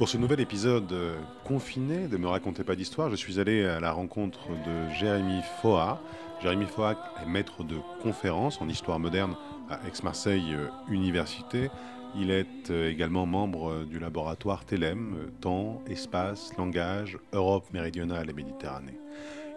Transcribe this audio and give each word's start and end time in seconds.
Pour 0.00 0.08
ce 0.08 0.16
nouvel 0.16 0.40
épisode 0.40 0.90
euh, 0.94 1.14
confiné 1.44 2.08
de 2.08 2.16
Me 2.16 2.26
racontez 2.26 2.64
pas 2.64 2.74
d'histoire, 2.74 3.10
je 3.10 3.16
suis 3.16 3.38
allé 3.38 3.66
à 3.66 3.80
la 3.80 3.92
rencontre 3.92 4.48
de 4.48 4.88
Jérémy 4.94 5.42
Foa. 5.60 6.00
Jérémy 6.40 6.64
Foa 6.64 6.96
est 7.22 7.28
maître 7.28 7.64
de 7.64 7.76
conférences 8.02 8.62
en 8.62 8.68
histoire 8.70 8.98
moderne 8.98 9.36
à 9.68 9.78
Aix-Marseille 9.86 10.54
euh, 10.54 10.68
Université. 10.88 11.70
Il 12.16 12.30
est 12.30 12.70
euh, 12.70 12.88
également 12.88 13.26
membre 13.26 13.84
du 13.84 13.98
laboratoire 13.98 14.64
TELEM, 14.64 15.32
Temps, 15.42 15.82
Espace, 15.86 16.56
Langage, 16.56 17.18
Europe 17.34 17.70
méridionale 17.74 18.30
et 18.30 18.32
Méditerranée. 18.32 18.98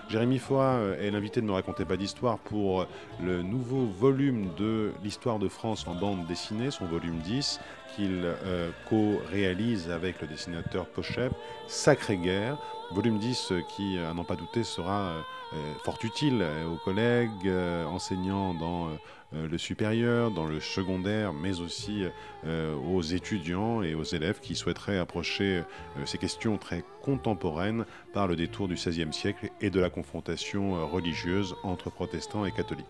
Jérémy 0.08 0.38
Foy 0.38 0.96
est 1.00 1.10
l'invité 1.10 1.40
de 1.40 1.46
Me 1.46 1.52
raconter 1.52 1.86
pas 1.86 1.96
d'histoire 1.96 2.38
pour 2.38 2.86
le 3.22 3.42
nouveau 3.42 3.86
volume 3.86 4.50
de 4.58 4.92
l'histoire 5.02 5.38
de 5.38 5.48
France 5.48 5.86
en 5.86 5.94
bande 5.94 6.26
dessinée, 6.26 6.70
son 6.70 6.84
volume 6.84 7.18
10, 7.20 7.60
qu'il 7.94 8.22
euh, 8.24 8.70
co-réalise 8.88 9.90
avec 9.90 10.20
le 10.20 10.26
dessinateur 10.26 10.86
Pochep, 10.86 11.32
Sacré 11.66 12.16
Guerre, 12.16 12.58
volume 12.92 13.18
10 13.18 13.52
qui, 13.68 13.98
à 13.98 14.12
n'en 14.14 14.24
pas 14.24 14.36
douter, 14.36 14.64
sera 14.64 15.00
euh, 15.00 15.20
euh, 15.54 15.74
fort 15.84 15.98
utile 16.02 16.44
aux 16.70 16.76
collègues, 16.76 17.50
enseignants 17.86 18.54
dans 18.54 18.88
le 19.32 19.58
supérieur, 19.58 20.30
dans 20.30 20.46
le 20.46 20.60
secondaire, 20.60 21.34
mais 21.34 21.60
aussi 21.60 22.04
aux 22.46 23.02
étudiants 23.02 23.82
et 23.82 23.94
aux 23.94 24.02
élèves 24.02 24.40
qui 24.40 24.54
souhaiteraient 24.54 24.98
approcher 24.98 25.62
ces 26.06 26.16
questions 26.16 26.56
très 26.56 26.84
contemporaines 27.02 27.84
par 28.14 28.28
le 28.28 28.36
détour 28.36 28.66
du 28.66 28.74
XVIe 28.74 29.12
siècle 29.12 29.50
et 29.60 29.68
de 29.68 29.78
la 29.78 29.90
confrontation 29.90 30.86
religieuse 30.88 31.54
entre 31.64 31.90
protestants 31.90 32.46
et 32.46 32.52
catholiques. 32.52 32.86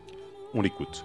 On 0.54 0.62
l'écoute. 0.62 1.04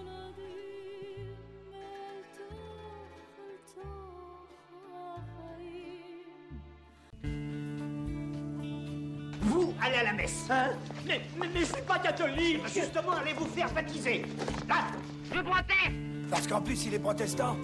Allez 9.88 9.98
à 9.98 10.04
la 10.04 10.14
messe. 10.14 10.46
Hein 10.50 10.70
mais, 11.06 11.22
mais, 11.40 11.48
mais, 11.54 11.62
je 11.62 11.66
suis 11.66 11.82
pas 11.88 12.00
catholique. 12.00 12.62
Justement, 12.74 13.14
allez 13.14 13.34
vous 13.34 13.48
faire 13.48 13.72
baptiser. 13.74 14.24
Là. 14.68 14.88
Je 15.34 15.42
proteste. 15.42 16.30
Parce 16.30 16.48
qu'en 16.48 16.62
plus, 16.62 16.86
il 16.86 16.94
est 16.94 17.00
protestant. 17.00 17.58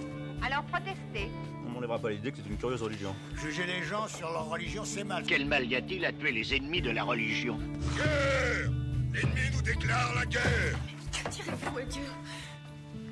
Alors 0.45 0.63
protestez. 0.63 1.29
On 1.65 1.71
n'enlèvera 1.71 1.99
pas 1.99 2.09
l'idée 2.09 2.31
que 2.31 2.37
c'est 2.37 2.49
une 2.49 2.57
curieuse 2.57 2.81
religion. 2.81 3.15
Juger 3.35 3.65
les 3.65 3.83
gens 3.83 4.07
sur 4.07 4.29
leur 4.31 4.49
religion, 4.49 4.83
c'est 4.85 5.03
mal. 5.03 5.23
Quel 5.25 5.45
mal 5.45 5.65
y 5.65 5.75
a-t-il 5.75 6.05
à 6.05 6.11
tuer 6.11 6.31
les 6.31 6.53
ennemis 6.55 6.81
de 6.81 6.91
la 6.91 7.03
religion? 7.03 7.57
Guerre 7.95 8.71
L'ennemi 9.13 9.41
nous 9.53 9.61
déclare 9.61 10.13
la 10.15 10.25
guerre 10.25 10.79
Que 11.11 11.29
direz-vous 11.29 11.77
à 11.77 11.83
Dieu? 11.83 12.03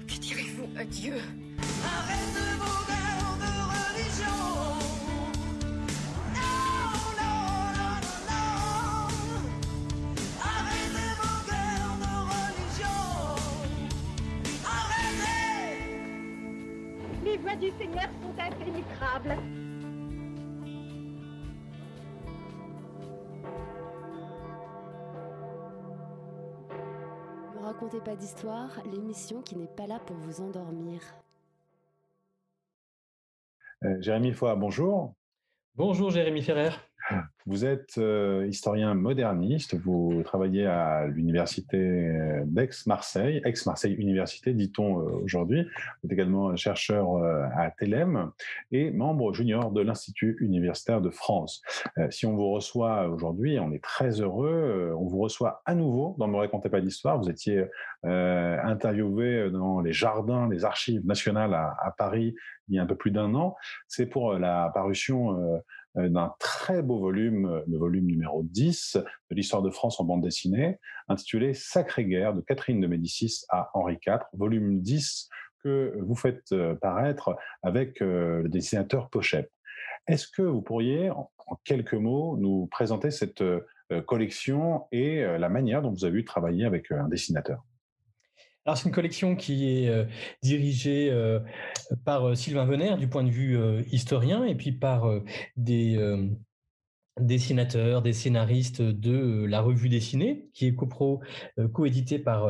Que 0.07 0.13
direz-vous 0.15 0.69
à 0.77 0.83
Dieu? 0.83 1.15
Arrête 1.83 2.33
de 2.33 2.90
du 17.61 17.69
Seigneur 17.77 18.09
sont 18.23 18.33
impénétrables. 18.39 19.37
Ne 27.53 27.63
racontez 27.63 28.01
pas 28.01 28.15
d'histoire, 28.15 28.81
l'émission 28.91 29.43
qui 29.43 29.55
n'est 29.55 29.67
pas 29.67 29.85
là 29.85 29.99
pour 29.99 30.15
vous 30.17 30.41
endormir. 30.41 31.01
Euh, 33.83 34.01
Jérémy 34.01 34.33
Foy, 34.33 34.55
bonjour. 34.55 35.13
Bonjour 35.75 36.09
Jérémy 36.09 36.41
Ferrer. 36.41 36.71
Vous 37.47 37.65
êtes 37.65 37.97
euh, 37.97 38.45
historien 38.47 38.93
moderniste, 38.93 39.75
vous 39.75 40.21
travaillez 40.23 40.67
à 40.67 41.07
l'université 41.07 41.77
euh, 41.77 42.43
d'Aix-Marseille, 42.45 43.41
Aix-Marseille 43.43 43.93
Université, 43.93 44.53
dit-on 44.53 44.99
euh, 44.99 45.23
aujourd'hui. 45.23 45.63
Vous 45.63 46.07
êtes 46.07 46.11
également 46.11 46.55
chercheur 46.55 47.15
à 47.57 47.71
TELEM 47.71 48.31
et 48.71 48.91
membre 48.91 49.33
junior 49.33 49.71
de 49.71 49.81
l'Institut 49.81 50.37
universitaire 50.39 51.01
de 51.01 51.09
France. 51.09 51.61
si 52.09 52.25
on 52.25 52.35
vous 52.35 52.51
reçoit 52.51 53.07
aujourd'hui, 53.07 53.59
on 53.59 53.71
est 53.71 53.83
très 53.83 54.21
heureux. 54.21 54.93
on 54.97 55.07
vous 55.07 55.19
reçoit 55.19 55.61
à 55.65 55.75
nouveau 55.75 56.15
dans 56.19 56.27
Me 56.27 56.37
racontez 56.37 56.69
pas 56.69 56.81
d'histoire. 56.81 57.19
Vous 57.19 57.29
étiez 57.29 57.65
interviewé 58.03 59.49
dans 59.51 59.81
les 59.81 59.93
jardins 59.93 60.47
des 60.47 60.65
archives 60.65 61.05
nationales 61.05 61.53
à, 61.53 61.93
Paris 61.97 62.35
il 62.69 62.75
y 62.75 62.79
a 62.79 62.83
un 62.83 62.85
peu 62.85 62.95
plus 62.95 63.11
d'un 63.11 63.35
an. 63.35 63.55
C'est 63.87 64.05
pour 64.05 64.33
la 64.33 64.71
parution 64.73 65.61
d'un 65.95 66.33
très 66.39 66.81
beau 66.81 66.99
volume, 66.99 67.45
euh, 67.45 67.61
le 67.67 67.77
volume 67.77 68.05
numéro 68.05 68.43
10 68.43 68.97
de 69.29 69.35
l'histoire 69.35 69.61
de 69.61 69.69
France 69.69 69.99
en 69.99 70.05
bande 70.05 70.21
dessinée, 70.21 70.79
intitulé 71.07 71.53
Sacrée 71.53 72.05
guerre 72.05 72.33
de 72.33 72.41
Catherine 72.41 72.79
de 72.79 72.87
Médicis 72.87 73.43
à 73.49 73.69
Henri 73.73 73.97
IV, 74.05 74.19
volume 74.33 74.81
10 74.81 75.29
que 75.63 75.97
vous 76.01 76.15
faites 76.15 76.51
euh, 76.53 76.75
paraître 76.75 77.35
avec 77.61 77.99
le 77.99 78.47
dessinateur 78.47 79.09
Pochette. 79.09 79.51
Est-ce 80.07 80.27
que 80.27 80.41
vous 80.41 80.61
pourriez, 80.61 81.11
en 81.11 81.29
quelques 81.63 81.93
mots, 81.93 82.35
nous 82.37 82.67
présenter 82.67 83.11
cette 83.11 83.43
collection 84.07 84.87
et 84.91 85.21
la 85.21 85.49
manière 85.49 85.83
dont 85.83 85.91
vous 85.91 86.05
avez 86.05 86.19
eu 86.19 86.25
travailler 86.25 86.65
avec 86.65 86.91
un 86.91 87.07
dessinateur? 87.07 87.63
Alors 88.65 88.77
c'est 88.77 88.87
une 88.87 88.93
collection 88.93 89.35
qui 89.35 89.69
est 89.69 89.89
euh, 89.89 90.05
dirigée 90.43 91.09
euh, 91.11 91.39
par 92.05 92.29
euh, 92.29 92.35
Sylvain 92.35 92.65
Venère 92.65 92.97
du 92.97 93.07
point 93.07 93.23
de 93.23 93.29
vue 93.29 93.57
historien 93.91 94.43
et 94.43 94.55
puis 94.55 94.71
par 94.71 95.09
des 95.57 95.99
dessinateurs, 97.19 98.01
des 98.01 98.13
scénaristes 98.13 98.81
de 98.81 99.45
la 99.45 99.61
revue 99.61 99.89
dessinée 99.89 100.49
qui 100.53 100.67
est 100.67 100.75
copro 100.75 101.21
coédité 101.73 102.19
par 102.19 102.49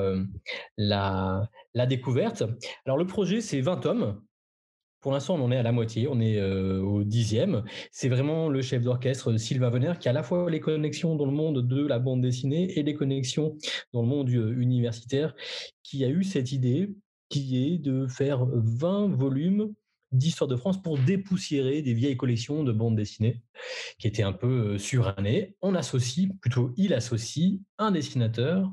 la, 0.78 1.48
découverte. 1.88 2.44
Alors 2.86 2.98
le 2.98 3.08
projet 3.08 3.42
c'est 3.42 3.62
20 3.62 3.78
tomes 3.78 4.22
pour 5.02 5.12
l'instant, 5.12 5.36
on 5.36 5.44
en 5.44 5.52
est 5.52 5.58
à 5.58 5.64
la 5.64 5.72
moitié, 5.72 6.08
on 6.08 6.20
est 6.20 6.38
euh, 6.38 6.80
au 6.80 7.04
dixième. 7.04 7.64
C'est 7.92 8.08
vraiment 8.08 8.50
le 8.50 8.62
chef 8.62 8.84
d'orchestre 8.84 9.36
Sylvain 9.38 9.72
Venner 9.72 9.94
qui 10.00 10.08
a 10.08 10.12
à 10.12 10.14
la 10.14 10.24
fois 10.24 10.50
les 10.50 10.60
connexions 10.60 11.16
dans 11.16 11.26
le 11.26 11.32
monde 11.32 11.68
de 11.68 11.86
la 11.86 11.98
bande 11.98 12.22
dessinée 12.22 12.78
et 12.78 12.84
les 12.84 12.94
connexions 12.94 13.58
dans 13.94 14.04
le 14.04 14.08
monde 14.08 14.30
euh, 14.30 14.56
universitaire, 14.60 15.36
qui 15.82 16.06
a 16.06 16.08
eu 16.08 16.24
cette 16.24 16.52
idée 16.52 16.94
qui 17.30 17.66
est 17.66 17.78
de 17.80 18.06
faire 18.06 18.46
20 18.46 19.08
volumes 19.16 19.74
d'histoire 20.12 20.48
de 20.48 20.56
France 20.56 20.82
pour 20.82 21.00
dépoussiérer 21.00 21.82
des 21.82 21.94
vieilles 21.94 22.18
collections 22.18 22.64
de 22.64 22.72
bandes 22.72 22.98
dessinées 22.98 23.42
qui 23.98 24.08
étaient 24.08 24.24
un 24.24 24.34
peu 24.34 24.74
euh, 24.74 24.78
surannées. 24.78 25.56
On 25.62 25.74
associe, 25.74 26.30
plutôt 26.42 26.74
il 26.78 26.94
associe, 26.94 27.60
un 27.80 27.92
dessinateur 27.92 28.72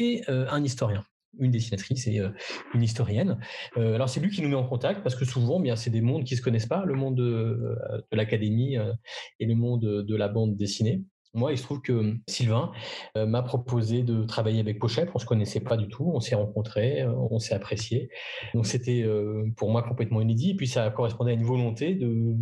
et 0.00 0.22
un 0.28 0.62
historien 0.62 1.04
une 1.38 1.50
dessinatrice 1.50 2.06
et 2.06 2.20
euh, 2.20 2.30
une 2.74 2.82
historienne. 2.82 3.38
Euh, 3.76 3.94
alors 3.94 4.08
c'est 4.08 4.20
lui 4.20 4.30
qui 4.30 4.42
nous 4.42 4.48
met 4.48 4.54
en 4.54 4.66
contact 4.66 5.02
parce 5.02 5.14
que 5.14 5.24
souvent, 5.24 5.60
bien, 5.60 5.76
c'est 5.76 5.90
des 5.90 6.00
mondes 6.00 6.24
qui 6.24 6.36
se 6.36 6.42
connaissent 6.42 6.66
pas, 6.66 6.84
le 6.84 6.94
monde 6.94 7.16
de, 7.16 7.76
l'académie 8.12 8.76
euh, 8.76 8.92
et 9.40 9.46
le 9.46 9.54
monde 9.54 9.80
de 9.80 10.16
la 10.16 10.28
bande 10.28 10.56
dessinée. 10.56 11.02
Moi, 11.34 11.52
il 11.52 11.58
se 11.58 11.62
trouve 11.62 11.82
que 11.82 12.16
Sylvain 12.26 12.72
m'a 13.14 13.42
proposé 13.42 14.02
de 14.02 14.24
travailler 14.24 14.60
avec 14.60 14.78
Pochette. 14.78 15.10
On 15.14 15.18
se 15.18 15.26
connaissait 15.26 15.60
pas 15.60 15.76
du 15.76 15.86
tout. 15.86 16.10
On 16.12 16.20
s'est 16.20 16.34
rencontrés, 16.34 17.06
on 17.06 17.38
s'est 17.38 17.54
appréciés. 17.54 18.08
Donc, 18.54 18.66
c'était 18.66 19.06
pour 19.54 19.70
moi 19.70 19.82
complètement 19.82 20.22
inédit. 20.22 20.52
Et 20.52 20.56
puis, 20.56 20.66
ça 20.66 20.88
correspondait 20.90 21.32
à 21.32 21.34
une 21.34 21.44
volonté 21.44 21.94
de 21.94 22.34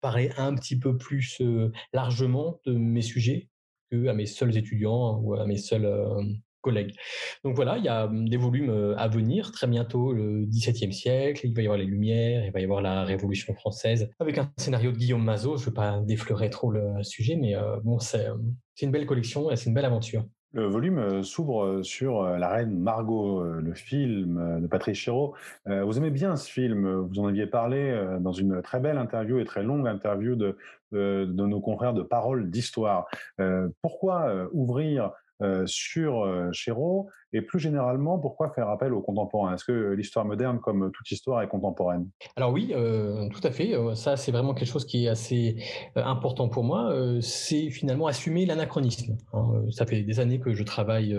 parler 0.00 0.30
un 0.36 0.54
petit 0.54 0.78
peu 0.78 0.96
plus 0.96 1.42
largement 1.92 2.60
de 2.64 2.74
mes 2.74 3.02
sujets 3.02 3.48
que 3.90 4.06
à 4.06 4.14
mes 4.14 4.26
seuls 4.26 4.56
étudiants 4.56 5.18
ou 5.18 5.34
à 5.34 5.44
mes 5.44 5.58
seuls 5.58 5.84
Donc 7.44 7.54
voilà, 7.54 7.78
il 7.78 7.84
y 7.84 7.88
a 7.88 8.06
hum, 8.06 8.28
des 8.28 8.36
volumes 8.36 8.70
euh, 8.70 8.96
à 8.96 9.08
venir 9.08 9.52
très 9.52 9.66
bientôt, 9.66 10.12
le 10.12 10.44
XVIIe 10.46 10.92
siècle, 10.92 11.46
il 11.46 11.54
va 11.54 11.62
y 11.62 11.66
avoir 11.66 11.78
les 11.78 11.84
Lumières, 11.84 12.44
il 12.44 12.52
va 12.52 12.60
y 12.60 12.64
avoir 12.64 12.82
la 12.82 13.04
Révolution 13.04 13.54
française, 13.54 14.10
avec 14.20 14.38
un 14.38 14.50
scénario 14.56 14.92
de 14.92 14.96
Guillaume 14.96 15.24
Mazot. 15.24 15.56
Je 15.56 15.62
ne 15.62 15.66
vais 15.70 15.74
pas 15.74 16.00
défleurer 16.00 16.50
trop 16.50 16.70
le 16.70 17.02
sujet, 17.02 17.36
mais 17.36 17.54
euh, 17.54 17.78
bon, 17.82 17.98
c'est 17.98 18.26
une 18.82 18.90
belle 18.90 19.06
collection 19.06 19.50
et 19.50 19.56
c'est 19.56 19.66
une 19.66 19.74
belle 19.74 19.84
aventure. 19.84 20.24
Le 20.52 20.66
volume 20.66 21.22
s'ouvre 21.22 21.82
sur 21.82 22.22
La 22.22 22.48
Reine 22.48 22.78
Margot, 22.78 23.42
le 23.42 23.74
film 23.74 24.60
de 24.62 24.66
Patrice 24.66 24.96
Chéreau. 24.96 25.34
Vous 25.66 25.98
aimez 25.98 26.10
bien 26.10 26.36
ce 26.36 26.50
film, 26.50 26.88
vous 26.88 27.20
en 27.20 27.26
aviez 27.26 27.46
parlé 27.46 28.16
dans 28.20 28.32
une 28.32 28.62
très 28.62 28.80
belle 28.80 28.96
interview 28.96 29.38
et 29.40 29.44
très 29.44 29.62
longue 29.62 29.86
interview 29.86 30.36
de, 30.36 30.56
de, 30.92 31.26
nos 31.26 31.60
confrères 31.60 31.92
de 31.92 32.02
Parole 32.02 32.50
d'Histoire. 32.50 33.06
Pourquoi 33.82 34.48
ouvrir 34.52 35.12
euh, 35.40 35.64
sur 35.66 36.24
euh, 36.24 36.48
Chéreau 36.52 37.08
Et 37.32 37.42
plus 37.42 37.60
généralement, 37.60 38.18
pourquoi 38.18 38.50
faire 38.50 38.68
appel 38.68 38.92
aux 38.92 39.00
contemporains? 39.00 39.54
Est-ce 39.54 39.64
que 39.64 39.92
l'histoire 39.92 40.24
moderne, 40.24 40.58
comme 40.58 40.90
toute 40.92 41.10
histoire, 41.10 41.42
est 41.42 41.48
contemporaine? 41.48 42.08
Alors 42.36 42.52
oui, 42.52 42.72
euh, 42.74 43.28
tout 43.28 43.40
à 43.44 43.52
fait. 43.52 43.72
Ça, 43.94 44.16
c'est 44.16 44.32
vraiment 44.32 44.54
quelque 44.54 44.68
chose 44.68 44.84
qui 44.84 45.04
est 45.04 45.08
assez 45.08 45.56
important 45.94 46.48
pour 46.48 46.64
moi. 46.64 46.92
c'est 47.20 47.70
finalement 47.70 48.06
assumer 48.08 48.46
l'anachronisme. 48.46 49.16
Hein. 49.32 49.62
Ça 49.70 49.86
fait 49.86 50.02
des 50.02 50.20
années 50.20 50.40
que 50.40 50.54
je 50.54 50.62
travaille 50.64 51.16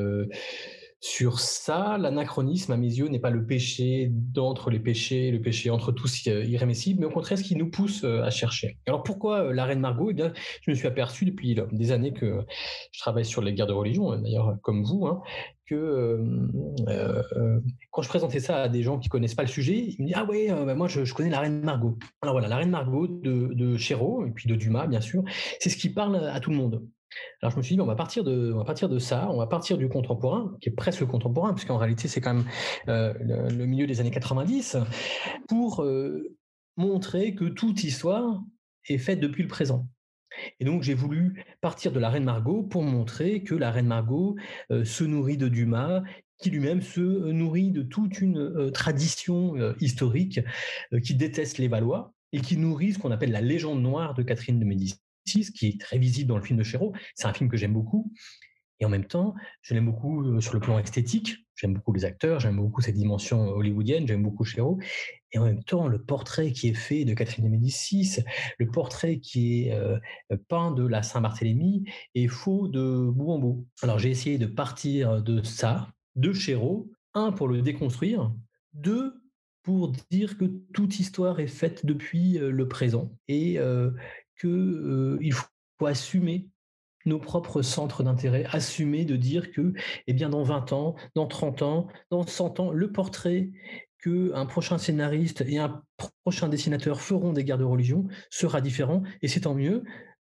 sur 1.02 1.40
ça, 1.40 1.98
l'anachronisme, 1.98 2.74
à 2.74 2.78
mes 2.78 2.88
yeux, 2.88 3.08
n'est 3.08 3.20
pas 3.20 3.30
le 3.30 3.46
péché 3.46 4.10
d'entre 4.12 4.70
les 4.70 4.80
péchés, 4.80 5.32
le 5.32 5.42
péché 5.42 5.70
entre 5.70 5.94
tous 5.94 6.26
irrémissible, 6.26 7.00
mais 7.00 7.06
au 7.06 7.10
contraire 7.10 7.38
ce 7.38 7.44
qui 7.44 7.56
nous 7.56 7.70
pousse 7.70 8.04
euh, 8.04 8.22
à 8.22 8.30
chercher. 8.30 8.78
Alors 8.86 9.04
pourquoi 9.04 9.46
euh, 9.46 9.54
la 9.54 9.64
reine 9.64 9.80
Margot? 9.80 10.12
Eh 10.12 10.14
bien, 10.14 10.34
je 10.62 10.72
me 10.72 10.76
suis 10.76 10.88
aperçu 10.88 11.24
depuis 11.24 11.56
des 11.72 11.92
années 11.92 12.12
que 12.12 12.42
je 12.92 13.00
travaille 13.00 13.24
sur 13.24 13.42
les 13.42 13.54
guerres 13.54 13.68
de 13.68 13.74
religion, 13.74 14.14
d'ailleurs 14.18 14.58
comme 14.62 14.84
vous, 14.84 15.08
hein, 15.08 15.22
que 15.66 16.20
euh, 16.90 17.62
quand 17.92 18.02
je 18.02 18.10
présentais 18.10 18.42
ça 18.42 18.64
à 18.64 18.68
des 18.68 18.84
gens 18.84 19.00
qui 19.00 19.08
connaissent 19.08 19.36
pas 19.36 19.44
le 19.44 19.48
sujet, 19.48 19.78
ils 19.78 20.02
me 20.02 20.08
disent 20.08 20.18
ah 20.18 20.26
ouais, 20.26 20.50
bah, 20.50 20.76
moi 20.76 20.90
je, 20.90 21.14
connais 21.14 21.30
la 21.30 21.40
reine 21.40 21.62
Margot. 21.62 21.98
Alors 22.22 22.34
voilà, 22.34 22.50
la 22.50 22.58
reine 22.58 22.72
Margot 22.72 23.08
de, 23.08 23.54
de 23.54 23.78
Chéreau 23.78 24.26
et 24.26 24.32
puis 24.32 24.50
de 24.50 24.56
Dumas 24.56 24.88
bien 24.88 25.02
sûr, 25.02 25.24
c'est 25.60 25.70
ce 25.70 25.78
qui 25.78 25.90
parle 25.94 26.18
à 26.18 26.42
tout 26.42 26.50
le 26.50 26.58
monde. 26.58 26.84
Alors 27.42 27.52
je 27.52 27.58
me 27.58 27.64
suis 27.64 27.76
dit, 27.76 27.82
on 27.82 27.86
va 27.86 27.96
partir 27.96 28.24
de, 28.24 28.54
partir 28.66 28.90
de 28.90 29.00
ça, 29.00 29.30
on 29.32 29.38
va 29.38 29.48
partir 29.48 29.78
du 29.78 29.88
contemporain, 29.90 30.56
qui 30.62 30.70
est 30.70 30.74
presque 30.74 31.06
contemporain, 31.06 31.54
puisqu'en 31.54 31.78
réalité 31.78 32.08
c'est 32.08 32.22
quand 32.22 32.34
même 32.34 32.46
euh, 32.88 33.14
le, 33.20 33.66
milieu 33.66 33.88
des 33.88 34.00
années 34.00 34.12
90, 34.12 34.78
pour 35.48 35.84
euh, 35.84 36.36
montrer 36.78 37.36
que 37.36 37.46
toute 37.46 37.84
histoire 37.84 38.42
est 38.88 38.98
faite 38.98 39.20
depuis 39.20 39.44
le 39.44 39.50
présent. 39.50 39.88
Et 40.60 40.66
donc 40.66 40.84
j'ai 40.84 40.94
voulu 40.94 41.44
partir 41.62 41.92
de 41.92 42.00
la 42.00 42.10
reine 42.10 42.24
Margot 42.24 42.64
pour 42.64 42.84
montrer 42.84 43.44
que 43.44 43.56
la 43.56 43.72
reine 43.72 43.88
Margot 43.88 44.36
euh, 44.72 44.86
se 44.86 45.04
nourrit 45.04 45.38
de 45.38 45.48
Dumas, 45.48 46.04
qui 46.38 46.52
lui-même 46.52 46.82
se 46.82 47.02
nourrit 47.02 47.72
de 47.72 47.82
toute 47.82 48.22
une 48.22 48.72
tradition 48.72 49.56
historique 49.82 50.40
qui 51.04 51.14
déteste 51.14 51.58
les 51.58 51.68
Valois 51.68 52.14
et 52.32 52.40
qui 52.40 52.56
nourrit 52.56 52.94
ce 52.94 53.00
qu'on 53.00 53.12
appelle 53.12 53.34
la 53.34 53.42
légende 53.42 53.82
noire 53.82 54.14
de 54.14 54.24
Catherine 54.24 54.58
de 54.58 54.64
Médicis 54.64 55.02
qui 55.54 55.68
est 55.68 55.80
très 55.80 55.98
visible 55.98 56.30
dans 56.30 56.38
le 56.38 56.44
film 56.44 56.60
de 56.60 56.64
Chéreau. 56.64 56.94
C'est 57.16 57.28
un 57.28 57.34
film 57.34 57.50
que 57.50 57.58
j'aime 57.58 57.74
beaucoup. 57.74 58.12
Et 58.80 58.86
en 58.86 58.90
même 58.90 59.06
temps, 59.06 59.36
je 59.62 59.74
l'aime 59.74 59.86
beaucoup 59.86 60.24
euh, 60.24 60.40
sur 60.40 60.54
le 60.54 60.60
plan 60.60 60.80
esthétique. 60.80 61.46
J'aime 61.56 61.74
beaucoup 61.74 61.92
les 61.92 62.06
acteurs, 62.06 62.40
j'aime 62.40 62.56
beaucoup 62.56 62.82
cette 62.82 62.96
dimension 62.96 63.50
hollywoodienne, 63.50 64.08
j'aime 64.08 64.24
beaucoup 64.24 64.46
Chéreau. 64.46 64.80
Et 65.34 65.38
en 65.38 65.44
même 65.44 65.64
temps, 65.64 65.90
le 65.90 66.02
portrait 66.02 66.54
qui 66.54 66.70
est 66.70 66.74
fait 66.74 67.04
de 67.04 67.14
Catherine 67.14 67.44
de 67.44 67.50
Médicis, 67.50 68.20
le 68.58 68.68
portrait 68.68 69.20
qui 69.20 69.66
est 69.68 69.74
euh, 69.74 70.00
peint 70.48 70.72
de 70.72 70.88
la 70.88 71.04
Saint-Barthélemy 71.04 71.84
est 72.16 72.28
faux 72.28 72.70
de 72.70 73.10
bout 73.10 73.32
en 73.32 73.40
bout. 73.40 73.68
Alors 73.82 74.00
j'ai 74.00 74.10
essayé 74.10 74.38
de 74.38 74.46
partir 74.46 75.22
de 75.22 75.44
ça, 75.44 75.90
de 76.16 76.32
Chéreau, 76.32 76.90
un 77.14 77.34
pour 77.34 77.50
le 77.50 77.62
déconstruire, 77.62 78.32
deux 78.74 79.22
pour 79.64 79.92
dire 80.10 80.38
que 80.38 80.46
toute 80.74 81.00
histoire 81.00 81.42
est 81.42 81.48
faite 81.48 81.86
depuis 81.86 82.40
euh, 82.40 82.52
le 82.52 82.68
présent 82.70 83.12
et 83.28 83.58
qu'il 84.40 85.34
faut 85.34 85.86
assumer 85.86 86.48
nos 87.06 87.20
propres 87.20 87.62
centres 87.62 88.04
d'intérêt, 88.04 88.46
assumer 88.52 89.06
de 89.06 89.16
dire 89.16 89.52
que, 89.52 89.74
eh 90.08 90.14
bien, 90.14 90.30
dans 90.30 90.44
20 90.44 90.74
ans, 90.74 90.96
dans 91.16 91.28
30 91.28 91.62
ans, 91.62 91.88
dans 92.12 92.26
100 92.26 92.60
ans, 92.60 92.72
le 92.72 92.92
portrait 92.92 93.52
qu'un 94.04 94.46
prochain 94.46 94.78
scénariste 94.78 95.42
et 95.48 95.58
un 95.58 95.84
prochain 96.24 96.48
dessinateur 96.48 97.02
feront 97.02 97.34
des 97.34 97.44
guerres 97.44 97.58
de 97.58 97.64
religion 97.64 98.08
sera 98.30 98.62
différent, 98.62 99.04
et 99.22 99.28
c'est 99.28 99.42
tant 99.42 99.56
mieux, 99.56 99.84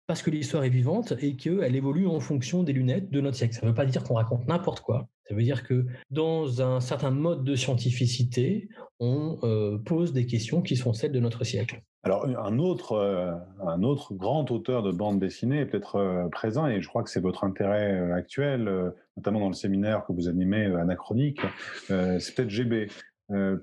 parce 0.09 0.23
que 0.23 0.31
l'histoire 0.31 0.63
est 0.63 0.69
vivante 0.69 1.13
et 1.21 1.35
qu'elle 1.35 1.75
évolue 1.75 2.07
en 2.07 2.19
fonction 2.19 2.63
des 2.63 2.73
lunettes 2.73 3.11
de 3.11 3.21
notre 3.21 3.37
siècle. 3.37 3.53
Ça 3.53 3.61
ne 3.61 3.67
veut 3.67 3.75
pas 3.75 3.85
dire 3.85 4.03
qu'on 4.03 4.15
raconte 4.15 4.47
n'importe 4.47 4.79
quoi. 4.79 5.07
Ça 5.27 5.35
veut 5.35 5.43
dire 5.43 5.61
que 5.61 5.85
dans 6.09 6.63
un 6.63 6.79
certain 6.79 7.11
mode 7.11 7.43
de 7.43 7.55
scientificité, 7.55 8.69
on 8.99 9.37
pose 9.85 10.11
des 10.11 10.25
questions 10.25 10.63
qui 10.63 10.75
sont 10.75 10.93
celles 10.93 11.11
de 11.11 11.19
notre 11.19 11.43
siècle. 11.43 11.83
Alors, 12.01 12.25
un 12.25 12.57
autre, 12.57 12.93
euh, 12.93 13.33
un 13.67 13.83
autre 13.83 14.15
grand 14.15 14.49
auteur 14.51 14.81
de 14.81 14.91
bande 14.91 15.19
dessinée 15.19 15.59
est 15.59 15.65
peut-être 15.65 15.97
euh, 15.97 16.27
présent, 16.29 16.65
et 16.65 16.81
je 16.81 16.87
crois 16.87 17.03
que 17.03 17.09
c'est 17.09 17.19
votre 17.19 17.43
intérêt 17.43 17.91
euh, 17.91 18.15
actuel, 18.15 18.93
notamment 19.15 19.41
dans 19.41 19.49
le 19.49 19.53
séminaire 19.53 20.05
que 20.07 20.13
vous 20.13 20.27
animez 20.29 20.65
anachronique, 20.65 21.41
c'est 21.87 22.35
peut-être 22.35 22.49
GB. 22.49 22.87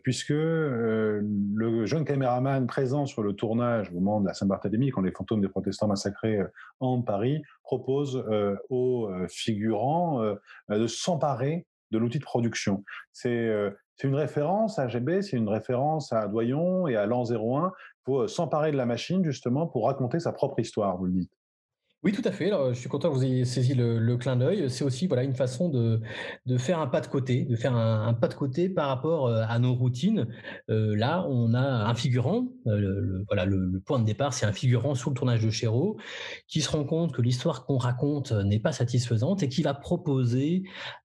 Puisque 0.02 0.30
le 0.30 1.86
jeune 1.86 2.04
caméraman 2.04 2.66
présent 2.66 3.06
sur 3.06 3.22
le 3.22 3.32
tournage 3.32 3.90
au 3.90 3.94
moment 3.94 4.20
de 4.20 4.26
la 4.26 4.34
Saint-Barthélemy, 4.34 4.90
quand 4.90 5.02
les 5.02 5.10
fantômes 5.10 5.40
des 5.40 5.48
protestants 5.48 5.88
massacrés 5.88 6.38
en 6.80 7.02
Paris, 7.02 7.42
propose 7.62 8.24
aux 8.70 9.10
figurants 9.28 10.22
de 10.68 10.86
s'emparer 10.86 11.66
de 11.90 11.98
l'outil 11.98 12.18
de 12.18 12.24
production. 12.24 12.84
C'est 13.12 13.50
une 14.04 14.14
référence 14.14 14.78
à 14.78 14.88
GB, 14.88 15.22
c'est 15.22 15.36
une 15.36 15.48
référence 15.48 16.12
à 16.12 16.28
Doyon 16.28 16.86
et 16.86 16.96
à 16.96 17.06
l'an 17.06 17.24
01 17.28 17.72
faut 18.06 18.22
euh, 18.22 18.28
s'emparer 18.28 18.72
de 18.72 18.76
la 18.76 18.86
machine 18.86 19.22
justement 19.24 19.66
pour 19.66 19.86
raconter 19.86 20.20
sa 20.20 20.32
propre 20.32 20.60
histoire, 20.60 20.96
vous 20.96 21.06
le 21.06 21.12
dites. 21.12 21.35
Oui, 22.06 22.12
tout 22.12 22.22
à 22.24 22.30
fait. 22.30 22.52
Je 22.68 22.78
suis 22.78 22.88
content 22.88 23.08
que 23.10 23.14
vous 23.16 23.24
ayez 23.24 23.44
saisi 23.44 23.74
le, 23.74 24.16
clin 24.16 24.36
d'œil. 24.36 24.70
C'est 24.70 24.84
aussi 24.84 25.08
voilà, 25.08 25.24
une 25.24 25.34
façon 25.34 25.68
de, 25.68 26.00
faire 26.56 26.78
un 26.78 26.86
pas 26.86 27.00
de 27.00 27.08
côté, 27.08 27.42
de 27.42 27.56
faire 27.56 27.74
un, 27.74 28.14
pas 28.14 28.28
de 28.28 28.34
côté 28.34 28.68
par 28.68 28.86
rapport 28.86 29.26
euh, 29.26 29.42
à 29.48 29.58
nos 29.58 29.74
routines. 29.74 30.28
Euh, 30.70 30.94
là, 30.94 31.26
on 31.28 31.52
a 31.52 31.58
un 31.58 31.94
figurant. 31.96 32.46
le, 32.64 33.24
voilà, 33.26 33.44
le, 33.44 33.80
point 33.84 33.98
de 33.98 34.04
départ, 34.04 34.32
c'est 34.34 34.46
un 34.46 34.52
figurant 34.52 34.94
sous 34.94 35.10
le 35.10 35.16
tournage 35.16 35.44
de 35.44 35.50
Chéreau 35.50 35.96
qui 36.46 36.60
se 36.60 36.70
rend 36.70 36.84
compte 36.84 37.12
que 37.12 37.22
l'histoire 37.22 37.66
qu'on 37.66 37.76
raconte 37.76 38.30
n'est 38.30 38.60
pas 38.60 38.70
satisfaisante 38.70 39.42
et 39.42 39.48
qui 39.48 39.62
va 39.62 39.74
proposer 39.74 40.62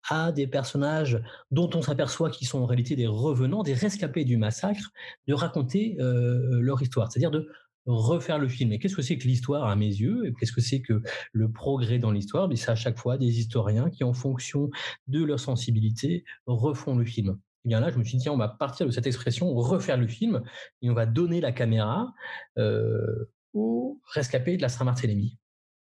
à 0.08 0.32
des 0.32 0.46
personnages 0.46 1.20
dont 1.50 1.72
on 1.74 1.82
s'aperçoit 1.82 2.30
qu'ils 2.30 2.48
sont 2.48 2.60
en 2.60 2.68
réalité 2.68 2.96
des 2.96 3.08
revenants, 3.08 3.64
des 3.64 3.74
rescapés 3.74 4.24
du 4.24 4.38
massacre, 4.38 4.92
de 5.28 5.34
raconter 5.34 5.98
leur 5.98 6.80
histoire. 6.80 7.12
C'est-à-dire 7.12 7.32
de 7.32 7.48
refaire 7.86 8.40
le 8.40 8.48
film. 8.48 8.72
Et 8.72 8.80
qu'est-ce 8.80 8.96
que 8.96 9.02
c'est 9.02 9.18
que 9.18 9.28
l'histoire 9.28 9.66
à 9.66 9.76
mes 9.76 9.88
yeux? 9.88 10.34
Qu'est-ce 10.40 10.52
que 10.52 10.62
c'est 10.62 10.82
que 10.82 11.02
le 11.34 11.52
progrès 11.52 12.00
dans 12.00 12.12
l'histoire? 12.12 12.50
C'est 12.56 12.72
à 12.72 12.76
chaque 12.76 12.98
fois 12.98 13.18
des 13.18 13.40
historiens 13.40 13.90
qui, 13.90 14.04
en 14.04 14.14
fonction 14.14 14.70
de 15.08 15.24
leur 15.24 15.40
sensibilité, 15.40 16.24
refont 16.46 16.96
le 16.96 17.06
film. 17.06 17.38
Et 17.66 17.70
bien 17.70 17.80
là, 17.80 17.92
je 17.92 17.98
me 17.98 18.04
suis 18.04 18.18
dit, 18.18 18.24
tiens, 18.24 18.34
on 18.34 18.38
va 18.38 18.50
partir 18.50 18.86
de 18.86 18.92
cette 18.92 19.08
expression, 19.08 19.54
refaire 19.56 19.98
le 19.98 20.08
film, 20.08 20.42
et 20.82 20.90
on 20.90 20.94
va 20.94 21.06
donner 21.06 21.42
la 21.42 21.52
caméra 21.52 22.14
euh, 22.58 23.30
aux 23.54 24.02
rescapés 24.14 24.58
de 24.58 24.62
la 24.62 24.70
Saint-Barthélemy 24.70 25.38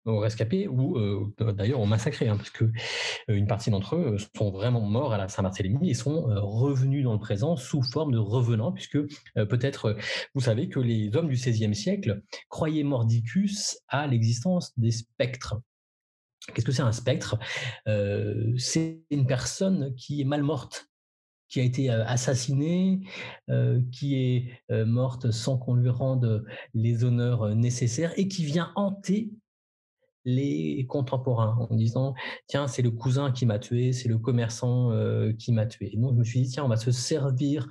aux 0.06 0.20
rescapés 0.20 0.68
ou 0.68 0.98
euh, 0.98 1.54
d'ailleurs 1.54 1.80
aux 1.80 1.86
massacrés, 1.86 2.28
hein, 2.28 2.38
parce 2.38 2.50
que 2.50 2.66
euh, 2.66 2.70
une 3.28 3.48
partie 3.48 3.72
d'entre 3.72 3.96
eux 3.96 4.18
sont 4.36 4.52
vraiment 4.52 4.82
morts 4.82 5.14
à 5.14 5.18
la 5.18 5.28
Saint-Barthélemy 5.28 5.90
et 5.90 5.94
sont 5.94 6.30
euh, 6.30 6.40
revenus 6.42 7.04
dans 7.04 7.14
le 7.14 7.20
présent 7.20 7.56
sous 7.56 7.82
forme 7.82 8.12
de 8.12 8.18
revenants, 8.18 8.72
puisque 8.72 9.00
peut-être 9.36 9.98
vous 10.34 10.42
savez 10.42 10.70
que 10.70 10.80
les 10.80 11.16
hommes 11.16 11.30
du 11.30 11.36
XVIe 11.36 11.76
siècle 11.76 12.22
croyaient 12.50 12.84
mordicus 12.84 13.78
à 13.88 14.08
l'existence 14.08 14.74
des 14.78 14.92
spectres. 14.92 15.56
Qu'est-ce 16.54 16.66
que 16.66 16.72
c'est 16.72 16.82
un 16.82 16.92
spectre? 16.92 17.38
C'est 18.58 19.02
une 19.10 19.26
personne 19.26 19.94
qui 19.96 20.22
est 20.22 20.26
mal 20.26 20.44
morte, 20.44 20.88
qui 21.48 21.60
a 21.60 21.64
été 21.64 21.90
assassinée, 21.90 23.02
qui 23.92 24.16
est 24.16 24.86
morte 24.86 25.32
sans 25.32 25.58
qu'on 25.58 25.76
lui 25.76 25.90
rende 25.90 26.46
les 26.74 27.04
honneurs 27.04 27.56
nécessaires 27.56 28.14
et 28.18 28.28
qui 28.28 28.46
vient 28.46 28.72
hanter 28.76 29.32
les 30.26 30.86
contemporains 30.88 31.58
en 31.70 31.76
disant 31.76 32.14
tiens 32.48 32.68
c'est 32.68 32.82
le 32.82 32.92
cousin 32.92 33.32
qui 33.32 33.46
m'a 33.46 33.60
tué 33.60 33.92
c'est 33.92 34.10
le 34.10 34.18
commerçant 34.18 34.92
euh, 34.92 35.34
qui 35.34 35.52
m'a 35.52 35.66
tué 35.66 35.92
donc 35.96 36.14
je 36.14 36.20
me 36.20 36.24
suis 36.24 36.42
dit 36.42 36.50
tiens 36.50 36.64
on 36.64 36.70
va 36.70 36.78
se 36.78 36.92
servir 36.92 37.68